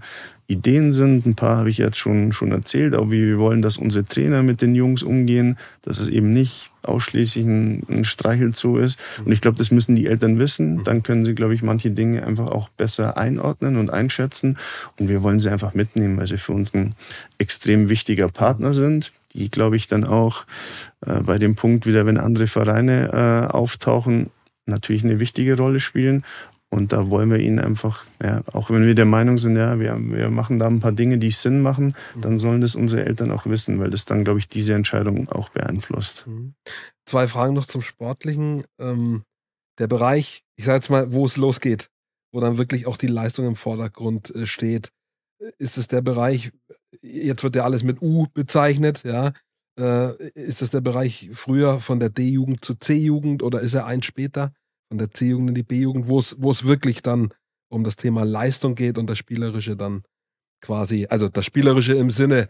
[0.52, 1.26] Ideen sind.
[1.26, 4.62] Ein paar habe ich jetzt schon, schon erzählt, wie wir wollen, dass unsere Trainer mit
[4.62, 9.00] den Jungs umgehen, dass es eben nicht ausschließlich ein, ein Streichelzoo ist.
[9.24, 10.84] Und ich glaube, das müssen die Eltern wissen.
[10.84, 14.58] Dann können sie, glaube ich, manche Dinge einfach auch besser einordnen und einschätzen.
[15.00, 16.96] Und wir wollen sie einfach mitnehmen, weil sie für uns ein
[17.38, 20.46] extrem wichtiger Partner sind die, glaube ich, dann auch
[21.06, 24.30] äh, bei dem Punkt wieder, wenn andere Vereine äh, auftauchen,
[24.66, 26.24] natürlich eine wichtige Rolle spielen.
[26.74, 30.00] Und da wollen wir ihnen einfach, ja, auch wenn wir der Meinung sind, ja, wir,
[30.00, 33.46] wir machen da ein paar Dinge, die Sinn machen, dann sollen das unsere Eltern auch
[33.46, 36.28] wissen, weil das dann, glaube ich, diese Entscheidung auch beeinflusst.
[36.28, 36.54] Mhm.
[37.06, 38.64] Zwei Fragen noch zum Sportlichen.
[38.80, 39.24] Ähm,
[39.80, 41.90] der Bereich, ich sage jetzt mal, wo es losgeht,
[42.32, 44.94] wo dann wirklich auch die Leistung im Vordergrund äh, steht,
[45.58, 46.54] ist es der Bereich,
[47.02, 49.34] jetzt wird ja alles mit U bezeichnet, ja.
[49.80, 54.04] Äh, ist das der Bereich früher von der D-Jugend zur C-Jugend oder ist er ein
[54.04, 54.54] später
[54.92, 57.34] von der C-Jugend in die B-Jugend, wo es, wirklich dann
[57.70, 60.04] um das Thema Leistung geht und das Spielerische dann
[60.60, 62.50] quasi, also das Spielerische im Sinne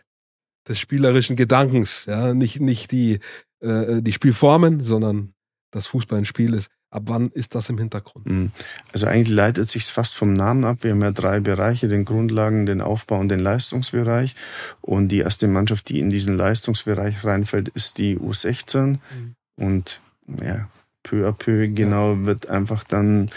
[0.67, 3.19] des spielerischen Gedankens, ja, nicht, nicht die,
[3.59, 5.35] äh, die Spielformen, sondern
[5.69, 6.67] das Fußball ein Spiel ist.
[6.89, 8.25] Ab wann ist das im Hintergrund?
[8.25, 8.51] Hm.
[8.91, 10.77] Also eigentlich leitet sich fast vom Namen ab.
[10.81, 14.35] Wir haben ja drei Bereiche, den Grundlagen, den Aufbau und den Leistungsbereich.
[14.81, 18.97] Und die erste Mannschaft, die in diesen Leistungsbereich reinfällt, ist die U16.
[18.97, 19.35] Mhm.
[19.55, 20.01] Und
[20.43, 20.67] ja,
[21.03, 23.29] peu à peu genau wird einfach dann,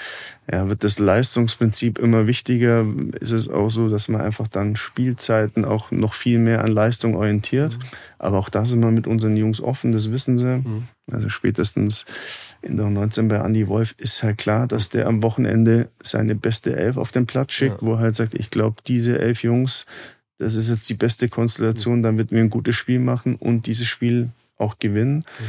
[0.50, 2.87] ja, wird das Leistungsprinzip immer wichtiger.
[3.20, 7.16] Ist es auch so, dass man einfach dann Spielzeiten auch noch viel mehr an Leistung
[7.16, 7.79] orientiert.
[7.79, 7.85] Mhm.
[8.18, 10.59] Aber auch da sind wir mit unseren Jungs offen, das wissen sie.
[10.59, 10.88] Mhm.
[11.11, 12.07] Also spätestens
[12.62, 16.77] in der 19 bei Andy Wolf ist halt klar, dass der am Wochenende seine beste
[16.77, 17.87] Elf auf den Platz schickt, ja.
[17.87, 19.87] wo er halt sagt, ich glaube, diese elf Jungs,
[20.38, 23.87] das ist jetzt die beste Konstellation, dann wird wir ein gutes Spiel machen und dieses
[23.87, 25.18] Spiel auch gewinnen.
[25.18, 25.44] Mhm.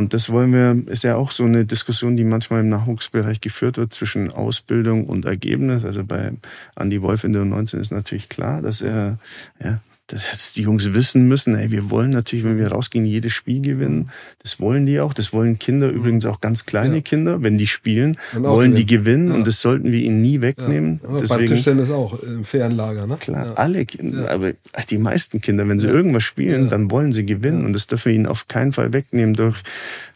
[0.00, 3.76] Und das wollen wir, ist ja auch so eine Diskussion, die manchmal im Nachwuchsbereich geführt
[3.76, 5.84] wird zwischen Ausbildung und Ergebnis.
[5.84, 6.32] Also bei
[6.74, 9.18] Andy Wolf in der 19 ist natürlich klar, dass er
[9.62, 9.78] ja,
[10.12, 14.10] dass die Jungs wissen müssen, ey, wir wollen natürlich, wenn wir rausgehen, jedes Spiel gewinnen.
[14.42, 15.14] Das wollen die auch.
[15.14, 15.96] Das wollen Kinder, mhm.
[15.96, 17.00] übrigens auch ganz kleine ja.
[17.00, 19.34] Kinder, wenn die spielen, wollen die gewinnen ja.
[19.34, 21.00] und das sollten wir ihnen nie wegnehmen.
[21.02, 21.20] Ja.
[21.20, 23.16] Deswegen, beim Tischtennis auch im fairen Lager, ne?
[23.18, 24.52] Klar, alle Kinder, aber
[24.88, 28.16] die meisten Kinder, wenn sie irgendwas spielen, dann wollen sie gewinnen und das dürfen wir
[28.16, 29.62] ihnen auf keinen Fall wegnehmen durch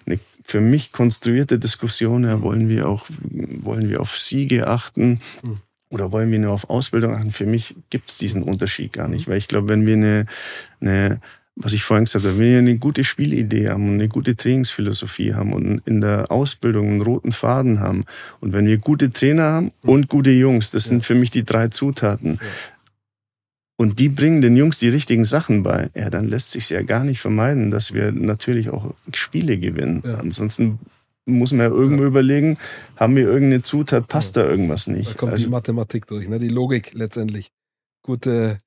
[0.07, 3.07] eine für mich konstruierte Diskussion, ja, wollen wir auch,
[3.63, 5.21] wollen wir auf Siege achten?
[5.43, 5.59] Mhm
[5.95, 7.31] oder wollen wir nur auf Ausbildung achten?
[7.31, 10.27] Für mich gibt es diesen Unterschied gar nicht, weil ich glaube, wenn wir eine,
[10.81, 11.21] eine
[11.57, 15.35] was ich vorhin gesagt habe, wenn wir eine gute Spielidee haben und eine gute Trainingsphilosophie
[15.35, 18.03] haben und in der Ausbildung einen roten Faden haben
[18.41, 21.69] und wenn wir gute Trainer haben und gute Jungs, das sind für mich die drei
[21.69, 22.41] Zutaten.
[23.77, 25.91] Und die bringen den Jungs die richtigen Sachen bei.
[25.95, 30.03] Ja, dann lässt sich ja gar nicht vermeiden, dass wir natürlich auch Spiele gewinnen.
[30.05, 30.19] Ja.
[30.19, 30.79] Ansonsten
[31.27, 32.09] muss man ja irgendwo ja.
[32.09, 32.59] überlegen,
[32.97, 34.43] haben wir irgendeine Zutat, passt ja.
[34.43, 35.11] da irgendwas nicht.
[35.11, 36.39] Da kommt also, die Mathematik durch, ne?
[36.39, 37.51] die Logik letztendlich.
[38.03, 38.59] Gute,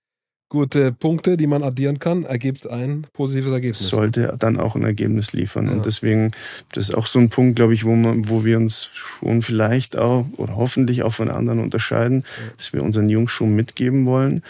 [0.49, 3.87] gute Punkte, die man addieren kann, ergibt ein positives Ergebnis.
[3.87, 5.67] Sollte dann auch ein Ergebnis liefern.
[5.67, 5.73] Ja.
[5.73, 6.31] Und deswegen,
[6.73, 9.95] das ist auch so ein Punkt, glaube ich, wo, man, wo wir uns schon vielleicht
[9.95, 12.23] auch oder hoffentlich auch von anderen unterscheiden,
[12.55, 14.41] dass wir unseren Jungs schon mitgeben wollen,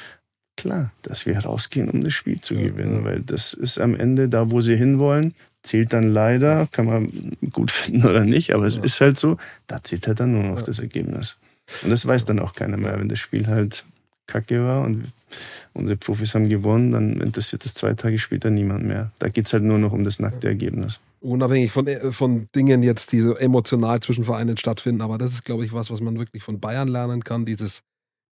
[0.55, 4.49] klar, dass wir rausgehen, um das Spiel zu gewinnen, weil das ist am Ende da,
[4.49, 8.83] wo sie hinwollen zählt dann leider, kann man gut finden oder nicht, aber es ja.
[8.83, 10.65] ist halt so, da zählt halt dann nur noch ja.
[10.65, 11.37] das Ergebnis.
[11.83, 12.99] Und das weiß dann auch keiner mehr.
[12.99, 13.85] Wenn das Spiel halt
[14.27, 15.11] kacke war und
[15.73, 19.11] unsere Profis haben gewonnen, dann interessiert es zwei Tage später niemand mehr.
[19.19, 20.99] Da geht es halt nur noch um das nackte Ergebnis.
[21.19, 25.45] Unabhängig von, äh, von Dingen jetzt, die so emotional zwischen Vereinen stattfinden, aber das ist,
[25.45, 27.81] glaube ich, was, was man wirklich von Bayern lernen kann, dieses,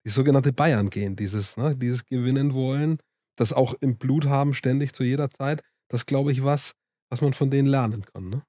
[0.03, 2.99] dieses sogenannte Bayern gehen, dieses, ne, dieses Gewinnen wollen,
[3.37, 5.63] das auch im Blut haben, ständig zu jeder Zeit.
[5.89, 6.73] Das glaube ich was,
[7.09, 8.29] was man von denen lernen kann.
[8.29, 8.41] Ne?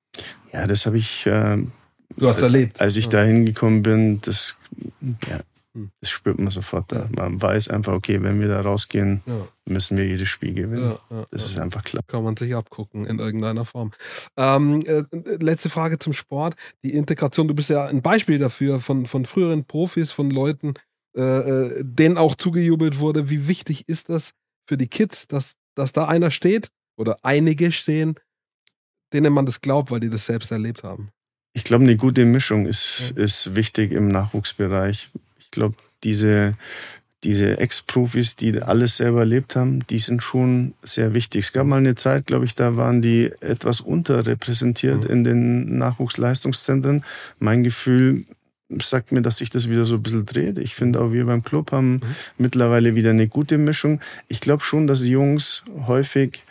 [0.53, 1.27] Ja, das habe ich.
[1.27, 1.65] Äh,
[2.17, 2.81] du hast erlebt.
[2.81, 3.13] Als ich ja.
[3.13, 4.57] da hingekommen bin, das,
[5.29, 5.41] ja,
[5.75, 5.91] hm.
[6.01, 6.91] das spürt man sofort.
[6.91, 7.09] Da.
[7.15, 9.47] Man weiß einfach, okay, wenn wir da rausgehen, ja.
[9.67, 10.97] müssen wir jedes Spiel gewinnen.
[11.11, 12.03] Ja, das ist einfach klar.
[12.07, 13.93] Kann man sich abgucken in irgendeiner Form.
[14.37, 15.05] Ähm, äh,
[15.41, 16.55] letzte Frage zum Sport.
[16.83, 20.75] Die Integration, du bist ja ein Beispiel dafür von, von früheren Profis, von Leuten,
[21.17, 23.29] äh, äh denen auch zugejubelt wurde.
[23.29, 24.33] Wie wichtig ist das
[24.67, 28.15] für die Kids, dass, dass da einer steht oder einige stehen,
[29.13, 31.11] denen man das glaubt, weil die das selbst erlebt haben.
[31.53, 33.25] Ich glaube, eine gute Mischung ist, ja.
[33.25, 35.11] ist wichtig im Nachwuchsbereich.
[35.39, 36.55] Ich glaube, diese,
[37.25, 41.47] diese Ex-Profis, die alles selber erlebt haben, die sind schon sehr wichtig.
[41.47, 45.11] Es gab mal eine Zeit, glaube ich, da waren die etwas unterrepräsentiert mhm.
[45.11, 47.05] in den Nachwuchsleistungszentren.
[47.39, 48.25] Mein Gefühl
[48.69, 50.59] sagt mir, dass sich das wieder so ein bisschen dreht.
[50.59, 52.01] Ich finde auch wir beim Club haben mhm.
[52.39, 54.01] mittlerweile wieder eine gute Mischung.
[54.29, 56.43] Ich glaube schon, dass Jungs häufig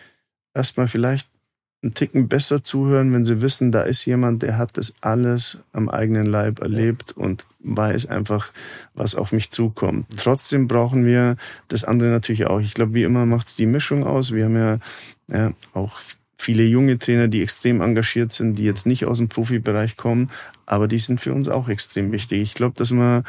[0.54, 1.28] erstmal vielleicht
[1.86, 5.88] einen Ticken besser zuhören, wenn sie wissen, da ist jemand, der hat das alles am
[5.88, 8.52] eigenen Leib erlebt und weiß einfach,
[8.96, 10.08] was auf mich zukommt.
[10.18, 11.36] Trotzdem brauchen wir
[11.68, 12.60] das andere natürlich auch.
[12.60, 14.34] Ich glaube, wie immer macht es die Mischung aus.
[14.34, 14.80] Wir haben ja,
[15.30, 16.00] ja auch
[16.38, 20.32] viele junge Trainer, die extrem engagiert sind, die jetzt nicht aus dem Profibereich kommen,
[20.66, 22.42] aber die sind für uns auch extrem wichtig.
[22.42, 23.24] Ich glaube, dass man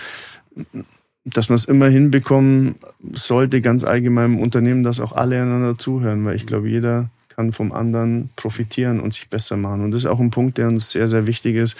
[1.27, 2.77] dass man es immer hinbekommen
[3.13, 7.53] sollte, ganz allgemein im Unternehmen, dass auch alle einander zuhören, weil ich glaube, jeder kann
[7.53, 9.85] vom anderen profitieren und sich besser machen.
[9.85, 11.77] Und das ist auch ein Punkt, der uns sehr, sehr wichtig ist.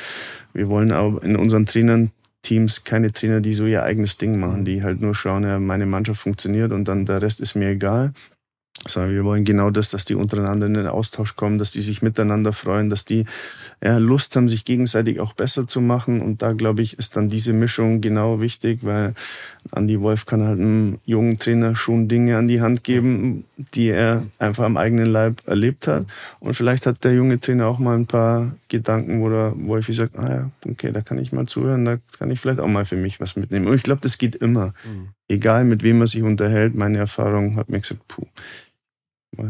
[0.53, 2.11] Wir wollen auch in unseren Trainern
[2.43, 5.87] Teams keine Trainer, die so ihr eigenes Ding machen, die halt nur schauen, ja, meine
[5.87, 8.13] Mannschaft funktioniert und dann der Rest ist mir egal
[8.89, 12.03] sondern wir wollen genau das, dass die untereinander in den Austausch kommen, dass die sich
[12.03, 13.25] miteinander freuen, dass die
[13.83, 16.21] ja, Lust haben, sich gegenseitig auch besser zu machen.
[16.21, 19.15] Und da, glaube ich, ist dann diese Mischung genau wichtig, weil
[19.75, 24.27] Andy Wolf kann halt einem jungen Trainer schon Dinge an die Hand geben, die er
[24.39, 26.07] einfach am eigenen Leib erlebt hat.
[26.41, 30.19] Und vielleicht hat der junge Trainer auch mal ein paar Gedanken, wo der Wolfi sagt,
[30.19, 32.97] ah ja, okay, da kann ich mal zuhören, da kann ich vielleicht auch mal für
[32.97, 33.67] mich was mitnehmen.
[33.67, 34.75] Und ich glaube, das geht immer.
[34.85, 35.09] Mhm.
[35.29, 38.27] Egal, mit wem man sich unterhält, meine Erfahrung hat mir gesagt, puh,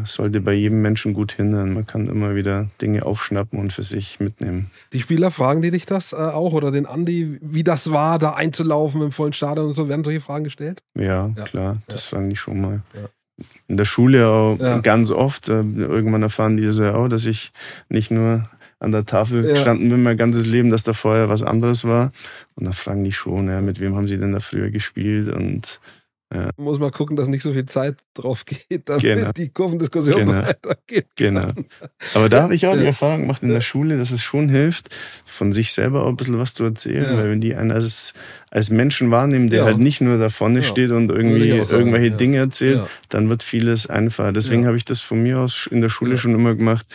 [0.03, 1.73] es sollte bei jedem Menschen gut hindern.
[1.73, 4.69] Man kann immer wieder Dinge aufschnappen und für sich mitnehmen.
[4.91, 8.33] Die Spieler fragen die dich das äh, auch oder den Andi, wie das war, da
[8.33, 9.87] einzulaufen im vollen Stadion und so?
[9.87, 10.81] Werden solche Fragen gestellt?
[10.95, 11.43] Ja, ja.
[11.45, 12.17] klar, das ja.
[12.17, 12.81] fragen die schon mal.
[12.93, 13.07] Ja.
[13.67, 15.49] In der Schule auch ganz oft.
[15.49, 17.51] Äh, irgendwann erfahren die ja auch, dass ich
[17.89, 18.43] nicht nur
[18.79, 22.11] an der Tafel gestanden bin mein ganzes Leben, dass da vorher was anderes war.
[22.55, 25.79] Und dann fragen die schon, ja, mit wem haben sie denn da früher gespielt und
[26.33, 26.49] ja.
[26.57, 29.31] Muss man gucken, dass nicht so viel Zeit drauf geht, damit genau.
[29.31, 30.41] die Kurvendiskussion genau.
[30.41, 31.07] weitergeht.
[31.15, 31.47] Genau.
[32.13, 34.93] Aber da habe ich auch die Erfahrung gemacht in der Schule, dass es schon hilft,
[35.25, 37.17] von sich selber auch ein bisschen was zu erzählen, ja.
[37.17, 38.13] weil wenn die einen als,
[38.51, 39.65] als Menschen wahrnehmen, der ja.
[39.65, 44.33] halt nicht nur da vorne steht und irgendwie irgendwelche Dinge erzählt, dann wird vieles einfacher.
[44.33, 46.85] Deswegen habe ich das von mir aus in der Schule schon immer gemacht,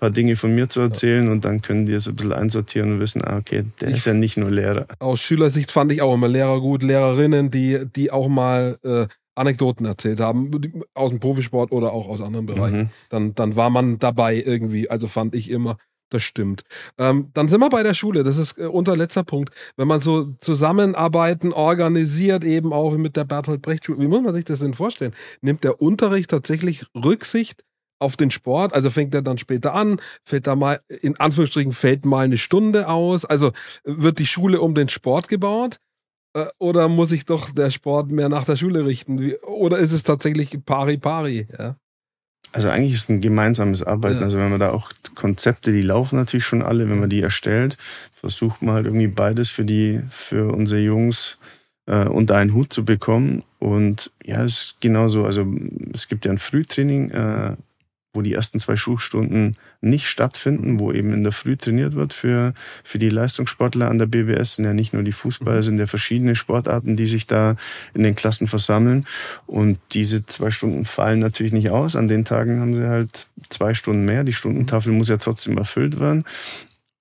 [0.00, 3.00] paar Dinge von mir zu erzählen und dann können die es ein bisschen einsortieren und
[3.00, 4.86] wissen, ah, okay, der ich, ist ja nicht nur Lehrer.
[4.98, 9.86] Aus Schülersicht fand ich auch immer Lehrer gut, Lehrerinnen, die, die auch mal äh, Anekdoten
[9.86, 10.50] erzählt haben,
[10.94, 12.78] aus dem Profisport oder auch aus anderen Bereichen.
[12.78, 12.90] Mhm.
[13.10, 15.76] Dann, dann war man dabei irgendwie, also fand ich immer.
[16.12, 16.62] Das stimmt.
[16.98, 18.24] Ähm, dann sind wir bei der Schule.
[18.24, 19.54] Das ist äh, unser letzter Punkt.
[19.76, 24.34] Wenn man so zusammenarbeiten, organisiert, eben auch mit der Bertolt Brecht Schule, wie muss man
[24.34, 25.14] sich das denn vorstellen?
[25.40, 27.62] Nimmt der Unterricht tatsächlich Rücksicht
[28.00, 32.04] auf den Sport, also fängt er dann später an, fällt da mal, in Anführungsstrichen, fällt
[32.04, 33.52] mal eine Stunde aus, also
[33.84, 35.78] wird die Schule um den Sport gebaut
[36.34, 39.32] äh, oder muss ich doch der Sport mehr nach der Schule richten?
[39.46, 41.76] Oder ist es tatsächlich pari pari, ja?
[42.52, 44.18] Also eigentlich ist es ein gemeinsames Arbeiten.
[44.18, 44.24] Ja.
[44.24, 47.76] Also wenn man da auch Konzepte, die laufen natürlich schon alle, wenn man die erstellt,
[48.12, 51.38] versucht man halt irgendwie beides für die, für unsere Jungs
[51.86, 53.44] äh, unter einen Hut zu bekommen.
[53.60, 55.24] Und ja, es ist genauso.
[55.24, 55.46] Also
[55.92, 57.56] es gibt ja ein Frühtraining, äh,
[58.12, 62.54] wo die ersten zwei Schulstunden nicht stattfinden, wo eben in der Früh trainiert wird für,
[62.82, 66.34] für die Leistungssportler an der BBS, sind ja nicht nur die Fußballer, sind ja verschiedene
[66.34, 67.56] Sportarten, die sich da
[67.94, 69.06] in den Klassen versammeln.
[69.46, 71.94] Und diese zwei Stunden fallen natürlich nicht aus.
[71.94, 74.24] An den Tagen haben sie halt zwei Stunden mehr.
[74.24, 76.24] Die Stundentafel muss ja trotzdem erfüllt werden.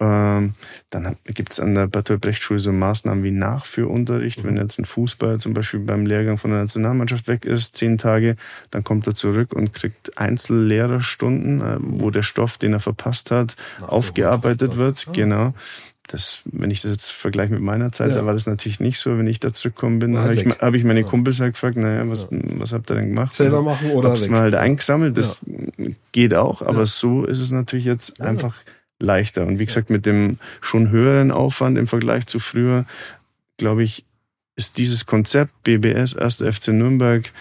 [0.01, 0.53] Ähm,
[0.91, 4.45] dann gibt es an der Bertolt Brecht Schule so Maßnahmen wie Nachführunterricht.
[4.45, 8.35] Wenn jetzt ein Fußballer zum Beispiel beim Lehrgang von der Nationalmannschaft weg ist, zehn Tage,
[8.71, 13.55] dann kommt er zurück und kriegt Einzellehrerstunden, äh, wo der Stoff, den er verpasst hat,
[13.81, 15.05] Nachgeholt aufgearbeitet wird.
[15.07, 15.11] Ah.
[15.13, 15.53] Genau.
[16.07, 18.15] Das, wenn ich das jetzt vergleiche mit meiner Zeit, ja.
[18.15, 19.17] da war das natürlich nicht so.
[19.17, 22.27] Wenn ich da zurückgekommen bin, habe ich, hab ich meine Kumpels halt gefragt, naja, was,
[22.31, 22.39] ja.
[22.55, 23.35] was habt ihr denn gemacht?
[23.35, 25.89] Selber machen oder Hab's mal halt eingesammelt, das ja.
[26.11, 28.55] geht auch, aber so ist es natürlich jetzt einfach
[28.99, 29.45] leichter.
[29.45, 32.85] Und wie gesagt, mit dem schon höheren Aufwand im Vergleich zu früher,
[33.57, 34.05] glaube ich,
[34.55, 36.43] ist dieses Konzept BBS, 1.
[36.43, 37.31] FC Nürnberg,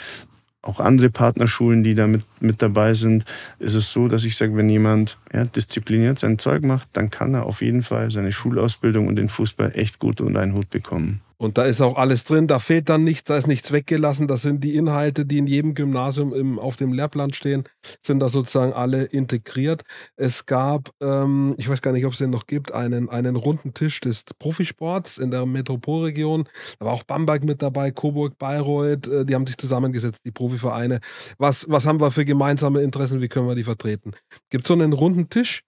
[0.62, 3.24] auch andere Partnerschulen, die da mit, mit dabei sind,
[3.58, 7.34] ist es so, dass ich sage, wenn jemand ja, diszipliniert sein Zeug macht, dann kann
[7.34, 11.20] er auf jeden Fall seine Schulausbildung und den Fußball echt gut unter einen Hut bekommen.
[11.40, 14.26] Und da ist auch alles drin, da fehlt dann nichts, da ist nichts weggelassen.
[14.26, 17.62] Das sind die Inhalte, die in jedem Gymnasium im, auf dem Lehrplan stehen,
[18.04, 19.82] sind da sozusagen alle integriert.
[20.16, 23.72] Es gab, ähm, ich weiß gar nicht, ob es den noch gibt, einen, einen runden
[23.72, 26.48] Tisch des Profisports in der Metropolregion.
[26.80, 30.98] Da war auch Bamberg mit dabei, Coburg, Bayreuth, äh, die haben sich zusammengesetzt, die Profivereine.
[31.38, 34.10] Was, was haben wir für gemeinsame Interessen, wie können wir die vertreten?
[34.50, 35.67] Gibt es so einen runden Tisch?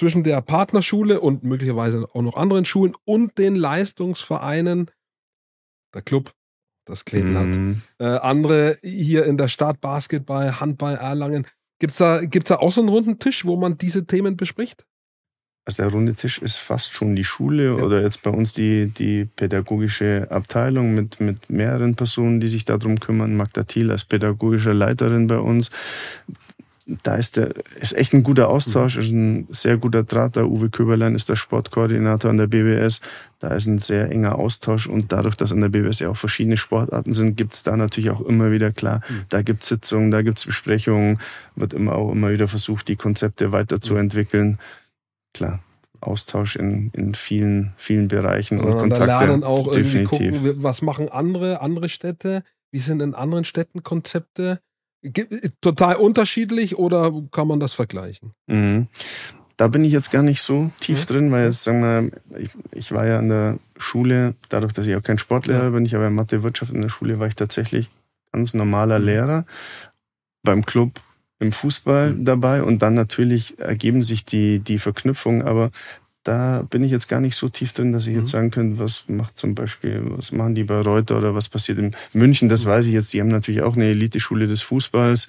[0.00, 4.90] Zwischen der Partnerschule und möglicherweise auch noch anderen Schulen und den Leistungsvereinen,
[5.94, 6.32] der Club,
[6.86, 7.82] das Kleeblatt, mhm.
[7.98, 11.46] äh, andere hier in der Stadt, Basketball, Handball, Erlangen.
[11.78, 14.86] Gibt es da, gibt's da auch so einen runden Tisch, wo man diese Themen bespricht?
[15.66, 17.84] Also der runde Tisch ist fast schon die Schule ja.
[17.84, 22.98] oder jetzt bei uns die, die pädagogische Abteilung mit, mit mehreren Personen, die sich darum
[22.98, 23.36] kümmern.
[23.36, 25.70] Magda Thiel als pädagogische Leiterin bei uns
[27.02, 30.36] da ist der ist echt ein guter Austausch, ist ein sehr guter Draht.
[30.36, 33.00] Der Uwe Köberlein ist der Sportkoordinator an der BBS.
[33.38, 36.56] Da ist ein sehr enger Austausch und dadurch, dass an der BBS ja auch verschiedene
[36.56, 39.22] Sportarten sind, gibt's da natürlich auch immer wieder klar, mhm.
[39.30, 41.18] da gibt's Sitzungen, da gibt's Besprechungen,
[41.56, 44.58] wird immer auch immer wieder versucht, die Konzepte weiterzuentwickeln.
[45.32, 45.60] Klar.
[46.02, 49.06] Austausch in, in vielen, vielen Bereichen und, und Kontakte.
[49.06, 50.20] Da lernen auch definitiv.
[50.20, 52.42] irgendwie gucken, was machen andere, andere Städte?
[52.72, 54.60] Wie sind in anderen Städten Konzepte?
[55.60, 58.32] Total unterschiedlich oder kann man das vergleichen?
[58.46, 58.88] Mhm.
[59.56, 61.12] Da bin ich jetzt gar nicht so tief mhm.
[61.12, 64.96] drin, weil jetzt, sagen wir, ich, ich war ja an der Schule, dadurch, dass ich
[64.96, 65.70] auch kein Sportlehrer ja.
[65.70, 67.90] bin, ich aber in Mathe Wirtschaft in der Schule, war ich tatsächlich
[68.32, 69.04] ganz normaler mhm.
[69.04, 69.44] Lehrer.
[70.42, 70.92] Beim Club
[71.40, 72.24] im Fußball mhm.
[72.24, 75.70] dabei und dann natürlich ergeben sich die, die Verknüpfungen, aber
[76.24, 78.32] da bin ich jetzt gar nicht so tief drin, dass ich jetzt mhm.
[78.32, 81.96] sagen könnte, was macht zum Beispiel, was machen die bei Reuter oder was passiert in
[82.12, 82.70] München, das mhm.
[82.70, 83.12] weiß ich jetzt.
[83.12, 85.28] Die haben natürlich auch eine Eliteschule des Fußballs.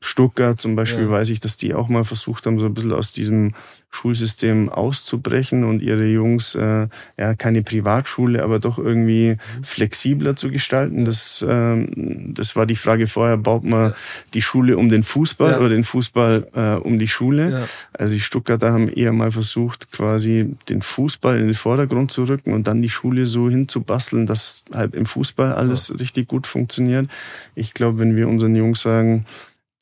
[0.00, 1.10] Stuttgart zum Beispiel ja.
[1.10, 3.54] weiß ich, dass die auch mal versucht haben, so ein bisschen aus diesem
[3.94, 9.64] Schulsystem auszubrechen und ihre Jungs äh, ja keine Privatschule, aber doch irgendwie mhm.
[9.64, 11.04] flexibler zu gestalten.
[11.04, 13.94] Das, ähm, das war die Frage vorher, baut man ja.
[14.34, 15.58] die Schule um den Fußball ja.
[15.58, 17.50] oder den Fußball äh, um die Schule?
[17.50, 17.68] Ja.
[17.92, 22.52] Also die Stuttgarter haben eher mal versucht, quasi den Fußball in den Vordergrund zu rücken
[22.52, 27.08] und dann die Schule so hinzubasteln, dass halt im Fußball alles richtig gut funktioniert.
[27.54, 29.24] Ich glaube, wenn wir unseren Jungs sagen,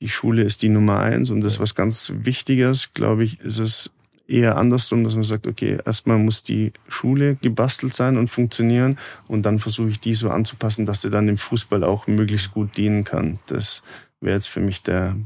[0.03, 3.59] die Schule ist die Nummer eins und das ist was ganz Wichtiges, glaube ich, ist
[3.59, 3.91] es
[4.27, 8.99] eher andersrum, dass man sagt, okay, erstmal muss die Schule gebastelt sein und funktionieren
[9.29, 12.77] und dann versuche ich die so anzupassen, dass sie dann dem Fußball auch möglichst gut
[12.77, 13.39] dienen kann.
[13.47, 13.83] Das
[14.21, 15.17] wäre jetzt für mich der,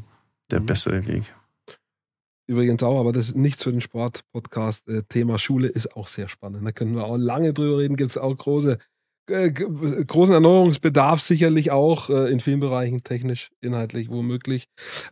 [0.50, 0.66] der mhm.
[0.66, 1.24] bessere Weg.
[2.48, 4.88] Übrigens auch, aber das ist nichts für den Sport-Podcast.
[4.88, 6.64] Äh, Thema Schule ist auch sehr spannend.
[6.64, 7.96] Da können wir auch lange drüber reden.
[7.96, 8.78] Gibt es auch große,
[9.28, 14.68] äh, großen Erneuerungsbedarf sicherlich auch äh, in vielen Bereichen, technisch, inhaltlich, womöglich.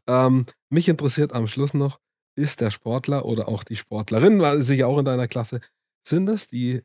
[0.06, 1.98] Ähm, mich interessiert am Schluss noch,
[2.36, 5.60] ist der Sportler oder auch die Sportlerin, war sicher auch in deiner Klasse,
[6.06, 6.82] sind das die,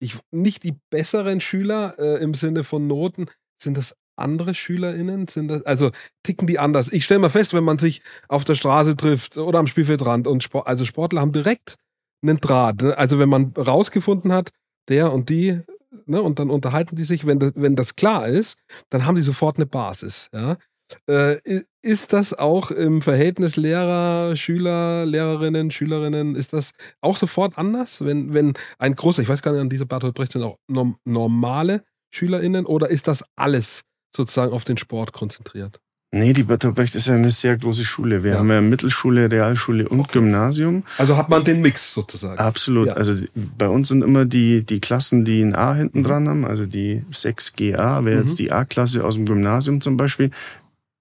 [0.00, 3.26] ich, nicht die besseren Schüler äh, im Sinne von Noten,
[3.62, 5.26] sind das andere SchülerInnen?
[5.28, 5.90] Sind das, also
[6.22, 6.92] ticken die anders?
[6.92, 10.42] Ich stelle mal fest, wenn man sich auf der Straße trifft oder am Spielfeldrand und
[10.42, 11.76] Sport, also Sportler haben direkt
[12.22, 12.82] einen Draht.
[12.82, 12.96] Ne?
[12.96, 14.50] Also wenn man rausgefunden hat,
[14.88, 15.60] der und die,
[16.06, 18.56] ne, und dann unterhalten die sich, wenn das, wenn das klar ist,
[18.90, 20.28] dann haben die sofort eine Basis.
[20.32, 20.56] Ja?
[21.06, 21.36] Äh,
[21.82, 28.04] ist das auch im Verhältnis Lehrer, Schüler, Lehrerinnen, Schülerinnen, ist das auch sofort anders?
[28.04, 30.58] Wenn, wenn ein großer, ich weiß gar nicht, an dieser Bertolt Brecht sind auch
[31.04, 31.82] normale
[32.12, 33.82] SchülerInnen oder ist das alles
[34.14, 35.80] sozusagen auf den Sport konzentriert?
[36.12, 38.24] Nee, die Bertolt Brecht ist ja eine sehr große Schule.
[38.24, 38.38] Wir ja.
[38.38, 40.14] haben ja Mittelschule, Realschule und okay.
[40.14, 40.82] Gymnasium.
[40.98, 42.36] Also hat man den Mix sozusagen.
[42.36, 42.88] Absolut.
[42.88, 42.94] Ja.
[42.94, 43.14] Also
[43.56, 46.04] bei uns sind immer die, die Klassen, die ein A hinten mhm.
[46.04, 48.22] dran haben, also die 6GA, wäre mhm.
[48.22, 50.30] jetzt die A-Klasse aus dem Gymnasium zum Beispiel.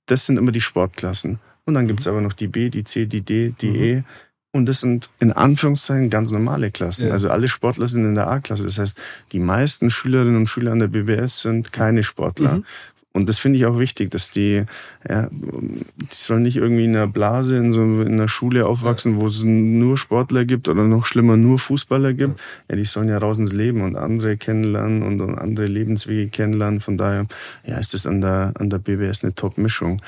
[0.09, 1.39] Das sind immer die Sportklassen.
[1.65, 2.11] Und dann gibt's mhm.
[2.11, 3.83] aber noch die B, die C, die D, die mhm.
[3.83, 4.03] E.
[4.51, 7.07] Und das sind in Anführungszeichen ganz normale Klassen.
[7.07, 7.13] Ja.
[7.13, 8.63] Also alle Sportler sind in der A-Klasse.
[8.63, 8.97] Das heißt,
[9.31, 12.57] die meisten Schülerinnen und Schüler an der BBS sind keine Sportler.
[12.57, 12.65] Mhm.
[13.11, 14.65] Und das finde ich auch wichtig, dass die,
[15.07, 19.25] ja, die sollen nicht irgendwie in einer Blase, in so in einer Schule aufwachsen, wo
[19.25, 22.39] es nur Sportler gibt oder noch schlimmer nur Fußballer gibt.
[22.69, 26.81] Ja, die sollen ja raus ins Leben und andere kennenlernen und, und andere Lebenswege kennenlernen.
[26.81, 27.25] Von daher,
[27.65, 30.01] ja, ist das an der, an der BBS eine Top-Mischung.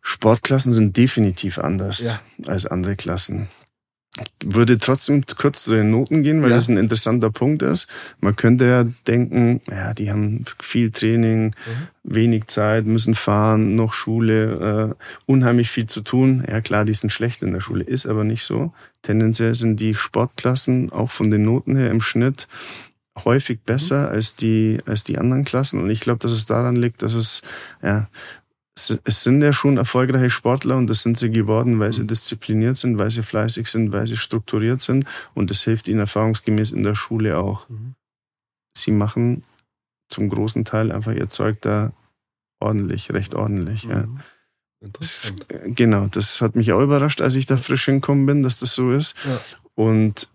[0.00, 2.20] Sportklassen sind definitiv anders ja.
[2.50, 3.48] als andere Klassen
[4.44, 6.56] würde trotzdem kurz zu den Noten gehen, weil ja.
[6.56, 7.88] das ein interessanter Punkt ist.
[8.20, 11.88] Man könnte ja denken, ja, die haben viel Training, mhm.
[12.02, 16.44] wenig Zeit, müssen fahren, noch Schule, äh, unheimlich viel zu tun.
[16.46, 18.72] Ja klar, die sind schlecht in der Schule, ist aber nicht so.
[19.00, 22.48] Tendenziell sind die Sportklassen auch von den Noten her im Schnitt
[23.24, 24.14] häufig besser mhm.
[24.14, 27.42] als die als die anderen Klassen und ich glaube, dass es daran liegt, dass es
[27.82, 28.08] ja
[28.74, 32.06] es sind ja schon erfolgreiche Sportler und das sind sie geworden, weil sie mhm.
[32.08, 36.72] diszipliniert sind, weil sie fleißig sind, weil sie strukturiert sind und das hilft ihnen erfahrungsgemäß
[36.72, 37.68] in der Schule auch.
[37.68, 37.94] Mhm.
[38.76, 39.44] Sie machen
[40.08, 41.92] zum großen Teil einfach ihr Zeug da
[42.60, 43.84] ordentlich, recht ordentlich.
[43.84, 43.90] Mhm.
[43.90, 44.08] Ja.
[44.98, 45.32] Das,
[45.64, 48.92] genau, das hat mich auch überrascht, als ich da frisch hinkommen bin, dass das so
[48.92, 49.14] ist.
[49.24, 49.40] Ja.
[49.74, 50.28] Und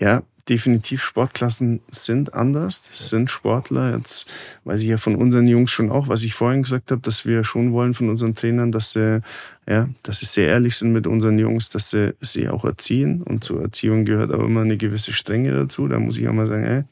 [0.00, 3.96] ja, definitiv Sportklassen sind anders, sind Sportler.
[3.96, 4.26] Jetzt
[4.64, 7.44] weiß ich ja von unseren Jungs schon auch, was ich vorhin gesagt habe, dass wir
[7.44, 9.22] schon wollen von unseren Trainern, dass sie,
[9.68, 13.22] ja, dass sie sehr ehrlich sind mit unseren Jungs, dass sie sie auch erziehen.
[13.22, 15.88] Und zur Erziehung gehört aber immer eine gewisse Strenge dazu.
[15.88, 16.84] Da muss ich auch mal sagen, ey,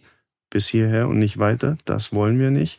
[0.48, 1.76] bis hierher und nicht weiter.
[1.84, 2.78] Das wollen wir nicht.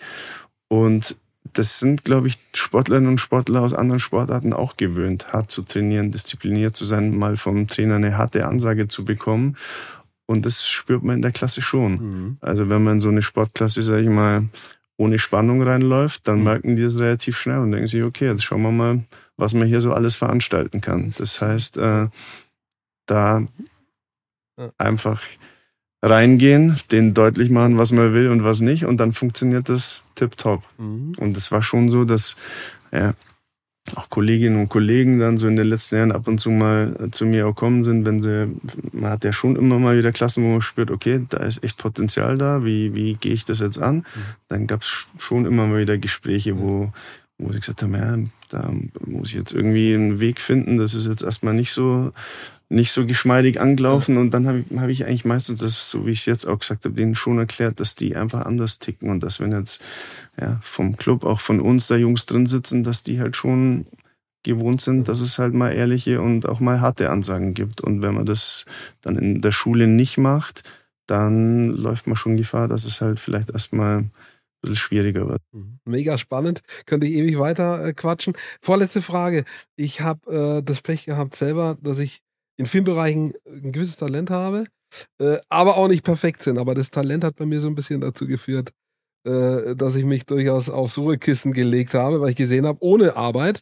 [0.70, 1.16] Und
[1.52, 6.12] das sind, glaube ich, Sportlerinnen und Sportler aus anderen Sportarten auch gewöhnt, hart zu trainieren,
[6.12, 9.58] diszipliniert zu sein, mal vom Trainer eine harte Ansage zu bekommen.
[10.26, 11.92] Und das spürt man in der Klasse schon.
[11.94, 12.38] Mhm.
[12.42, 14.48] Also wenn man so eine Sportklasse, sage ich mal,
[14.98, 16.44] ohne Spannung reinläuft, dann mhm.
[16.44, 19.04] merken die das relativ schnell und denken sich, okay, jetzt schauen wir mal,
[19.38, 21.14] was man hier so alles veranstalten kann.
[21.18, 22.08] Das heißt, äh,
[23.06, 23.48] da
[24.78, 25.22] einfach
[26.02, 30.64] reingehen, denen deutlich machen, was man will und was nicht, und dann funktioniert das tipptopp.
[30.78, 31.14] Mhm.
[31.18, 32.36] Und es war schon so, dass
[32.92, 33.14] ja,
[33.96, 37.26] auch Kolleginnen und Kollegen dann so in den letzten Jahren ab und zu mal zu
[37.26, 38.48] mir auch kommen sind, wenn sie,
[38.92, 41.78] man hat ja schon immer mal wieder Klassen, wo man spürt, okay, da ist echt
[41.78, 43.98] Potenzial da, wie, wie gehe ich das jetzt an?
[43.98, 44.04] Mhm.
[44.50, 46.92] Dann gab es schon immer mal wieder Gespräche, wo,
[47.38, 48.18] wo sie gesagt haben, ja,
[48.50, 48.72] da
[49.06, 52.12] muss ich jetzt irgendwie einen Weg finden, das ist jetzt erstmal nicht so
[52.70, 54.18] nicht so geschmeidig angelaufen.
[54.18, 56.60] Und dann habe ich, hab ich eigentlich meistens das, so wie ich es jetzt auch
[56.60, 59.82] gesagt habe, denen schon erklärt, dass die einfach anders ticken und dass wenn jetzt
[60.40, 63.86] ja, vom Club, auch von uns da Jungs drin sitzen, dass die halt schon
[64.44, 67.82] gewohnt sind, dass es halt mal ehrliche und auch mal harte Ansagen gibt.
[67.82, 68.66] Und wenn man das
[69.02, 70.64] dann in der Schule nicht macht,
[71.08, 74.12] dann läuft man schon Gefahr, dass es halt vielleicht erstmal ein
[74.62, 75.42] bisschen schwieriger wird.
[75.52, 75.80] Mhm.
[75.86, 76.62] Mega spannend.
[76.86, 78.34] Könnte ich ewig weiter äh, quatschen.
[78.62, 79.46] Vorletzte Frage.
[79.76, 82.23] Ich habe äh, das Pech gehabt selber, dass ich
[82.58, 84.66] in vielen Bereichen ein gewisses Talent habe,
[85.20, 86.58] äh, aber auch nicht perfekt sind.
[86.58, 88.72] Aber das Talent hat bei mir so ein bisschen dazu geführt,
[89.26, 93.62] äh, dass ich mich durchaus aufs Ruhekissen gelegt habe, weil ich gesehen habe, ohne Arbeit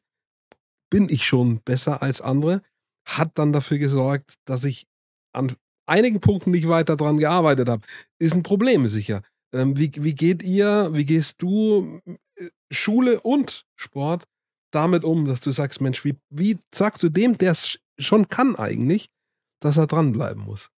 [0.89, 2.61] bin ich schon besser als andere.
[3.07, 4.87] Hat dann dafür gesorgt, dass ich
[5.33, 5.55] an
[5.87, 7.83] einigen Punkten nicht weiter dran gearbeitet habe.
[8.19, 9.21] Ist ein Problem sicher.
[9.53, 14.25] Ähm, wie, wie geht ihr, wie gehst du äh, Schule und Sport
[14.71, 18.55] damit um, dass du sagst, Mensch, wie, wie sagst du dem, der es schon kann
[18.55, 19.09] eigentlich,
[19.59, 20.69] dass er dranbleiben muss.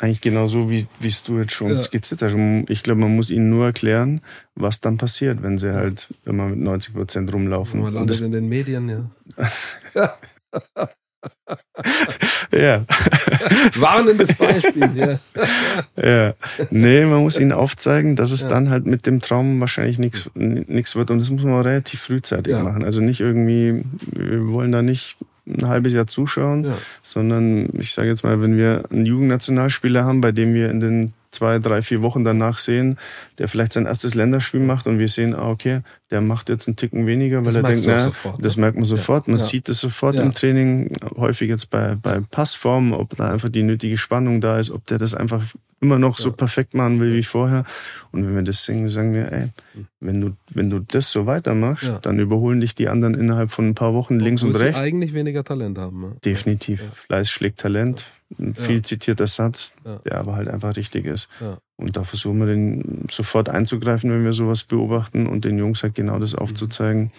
[0.00, 1.76] Eigentlich genauso, wie es du jetzt schon ja.
[1.76, 2.34] skizziert hast.
[2.68, 4.22] Ich glaube, man muss ihnen nur erklären,
[4.56, 7.80] was dann passiert, wenn sie halt immer mit 90 Prozent rumlaufen.
[7.80, 9.08] Man landet in den Medien, ja.
[12.52, 12.84] ja.
[13.76, 15.18] Warnendes Beispiel, ja.
[16.02, 16.34] ja.
[16.70, 18.48] Nee, man muss ihnen aufzeigen, dass es ja.
[18.48, 21.10] dann halt mit dem Traum wahrscheinlich nichts wird.
[21.10, 22.64] Und das muss man relativ frühzeitig ja.
[22.64, 22.84] machen.
[22.84, 25.16] Also nicht irgendwie, wir wollen da nicht
[25.46, 26.78] ein halbes Jahr zuschauen, ja.
[27.02, 31.12] sondern ich sage jetzt mal, wenn wir einen Jugendnationalspieler haben, bei dem wir in den
[31.34, 32.98] zwei, drei, vier Wochen danach sehen,
[33.38, 35.80] der vielleicht sein erstes Länderspiel macht und wir sehen, ah, okay,
[36.10, 38.60] der macht jetzt einen Ticken weniger, weil das er denkt, na, sofort, das ne?
[38.62, 39.44] merkt man sofort, man ja.
[39.44, 40.22] sieht es sofort ja.
[40.22, 44.70] im Training, häufig jetzt bei, bei Passformen, ob da einfach die nötige Spannung da ist,
[44.70, 45.44] ob der das einfach
[45.84, 47.64] immer noch so perfekt machen will wie vorher.
[48.10, 49.48] Und wenn wir das singen, sagen wir, ey,
[50.00, 51.98] wenn du, wenn du das so weitermachst, ja.
[51.98, 54.80] dann überholen dich die anderen innerhalb von ein paar Wochen links und, und rechts.
[54.80, 56.00] eigentlich weniger Talent haben.
[56.00, 56.16] Ne?
[56.24, 56.82] Definitiv.
[56.94, 58.04] Fleiß schlägt Talent
[58.38, 59.74] ein viel zitierter Satz,
[60.04, 61.28] der aber halt einfach richtig ist.
[61.76, 65.94] Und da versuchen wir den sofort einzugreifen, wenn wir sowas beobachten und den Jungs halt
[65.94, 66.38] genau das mhm.
[66.40, 67.12] aufzuzeigen.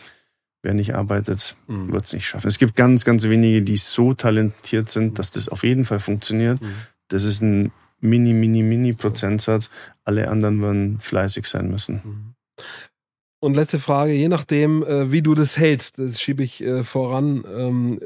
[0.62, 1.92] Wer nicht arbeitet, mhm.
[1.92, 2.48] wird es nicht schaffen.
[2.48, 6.60] Es gibt ganz, ganz wenige, die so talentiert sind, dass das auf jeden Fall funktioniert.
[6.62, 6.74] Mhm.
[7.10, 9.70] Das ist ein mini, mini, mini Prozentsatz.
[10.04, 12.36] Alle anderen werden fleißig sein müssen.
[13.46, 17.46] Und letzte Frage, je nachdem, äh, wie du das hältst, das schiebe ich äh, voran.
[17.56, 18.00] Ähm,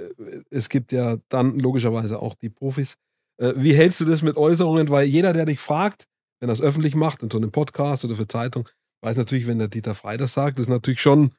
[0.50, 2.98] es gibt ja dann logischerweise auch die Profis.
[3.38, 4.90] Äh, wie hältst du das mit Äußerungen?
[4.90, 6.08] Weil jeder, der dich fragt,
[6.42, 8.68] wenn er es öffentlich macht, in so einem Podcast oder für Zeitung,
[9.02, 11.32] weiß natürlich, wenn der Dieter Frey das sagt, ist natürlich schon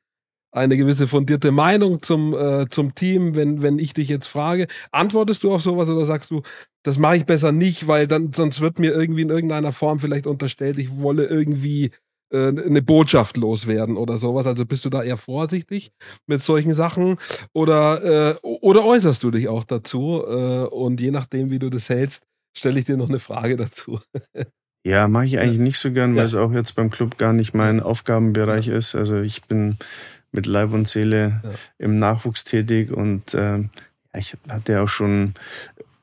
[0.51, 2.35] eine gewisse fundierte Meinung zum,
[2.71, 4.67] zum Team, wenn, wenn ich dich jetzt frage.
[4.91, 6.43] Antwortest du auf sowas oder sagst du,
[6.83, 10.27] das mache ich besser nicht, weil dann sonst wird mir irgendwie in irgendeiner Form vielleicht
[10.27, 11.93] unterstellt, ich wolle irgendwie
[12.37, 14.47] eine Botschaft loswerden oder sowas.
[14.47, 15.93] Also bist du da eher vorsichtig
[16.27, 17.17] mit solchen Sachen
[17.53, 20.23] oder, äh, oder äußerst du dich auch dazu?
[20.27, 22.25] Äh, und je nachdem, wie du das hältst,
[22.57, 24.01] stelle ich dir noch eine Frage dazu.
[24.83, 26.25] Ja, mache ich eigentlich nicht so gern, weil ja.
[26.25, 28.75] es auch jetzt beim Club gar nicht mein Aufgabenbereich ja.
[28.75, 28.95] ist.
[28.95, 29.77] Also ich bin
[30.33, 31.51] mit Leib und Seele ja.
[31.77, 33.69] im Nachwuchs tätig und äh,
[34.17, 35.35] ich hatte ja auch schon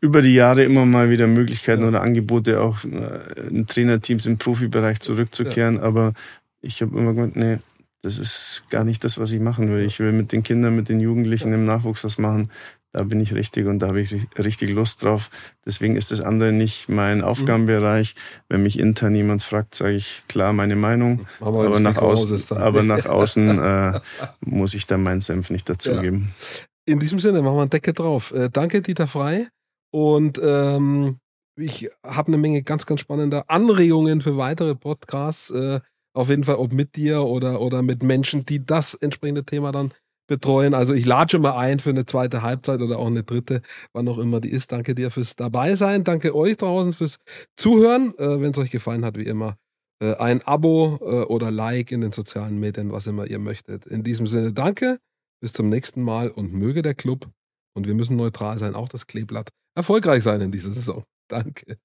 [0.08, 1.90] über die Jahre immer mal wieder Möglichkeiten ja.
[1.90, 5.76] oder Angebote, auch äh, in Trainerteams im Profibereich zurückzukehren.
[5.76, 5.82] Ja.
[5.84, 6.14] Aber
[6.62, 7.58] ich habe immer gemeint, nee,
[8.02, 9.84] das ist gar nicht das, was ich machen will.
[9.84, 12.50] Ich will mit den Kindern, mit den Jugendlichen im Nachwuchs was machen.
[12.94, 15.30] Da bin ich richtig und da habe ich richtig Lust drauf.
[15.66, 18.16] Deswegen ist das andere nicht mein Aufgabenbereich.
[18.48, 21.28] Wenn mich intern jemand fragt, sage ich klar meine Meinung.
[21.42, 24.00] Aber, aber nach, außen, aber nach außen äh,
[24.40, 26.32] muss ich da meinen Senf nicht dazugeben.
[26.40, 26.94] Ja.
[26.94, 28.34] In diesem Sinne machen wir einen Deckel drauf.
[28.34, 29.48] Äh, danke, Dieter Frei.
[29.92, 31.18] Und ähm,
[31.56, 35.50] ich habe eine Menge ganz, ganz spannender Anregungen für weitere Podcasts.
[35.50, 35.80] Äh,
[36.14, 39.94] auf jeden Fall, ob mit dir oder, oder mit Menschen, die das entsprechende Thema dann
[40.28, 40.74] betreuen.
[40.74, 43.62] Also ich lade schon mal ein für eine zweite Halbzeit oder auch eine dritte,
[43.94, 44.72] wann auch immer die ist.
[44.72, 46.04] Danke dir fürs dabei sein.
[46.04, 47.18] Danke euch draußen fürs
[47.56, 48.14] Zuhören.
[48.18, 49.56] Äh, Wenn es euch gefallen hat, wie immer,
[50.02, 53.86] äh, ein Abo äh, oder Like in den sozialen Medien, was immer ihr möchtet.
[53.86, 54.98] In diesem Sinne, danke.
[55.40, 57.30] Bis zum nächsten Mal und möge der Club,
[57.76, 61.04] und wir müssen neutral sein, auch das Kleeblatt, erfolgreich sein in dieser Saison.
[61.30, 61.78] Danke.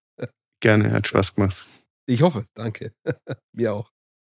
[0.60, 1.66] Gerne, hat Spaß gemacht.
[2.06, 2.92] Ich hoffe, danke.
[3.52, 3.91] Mir auch.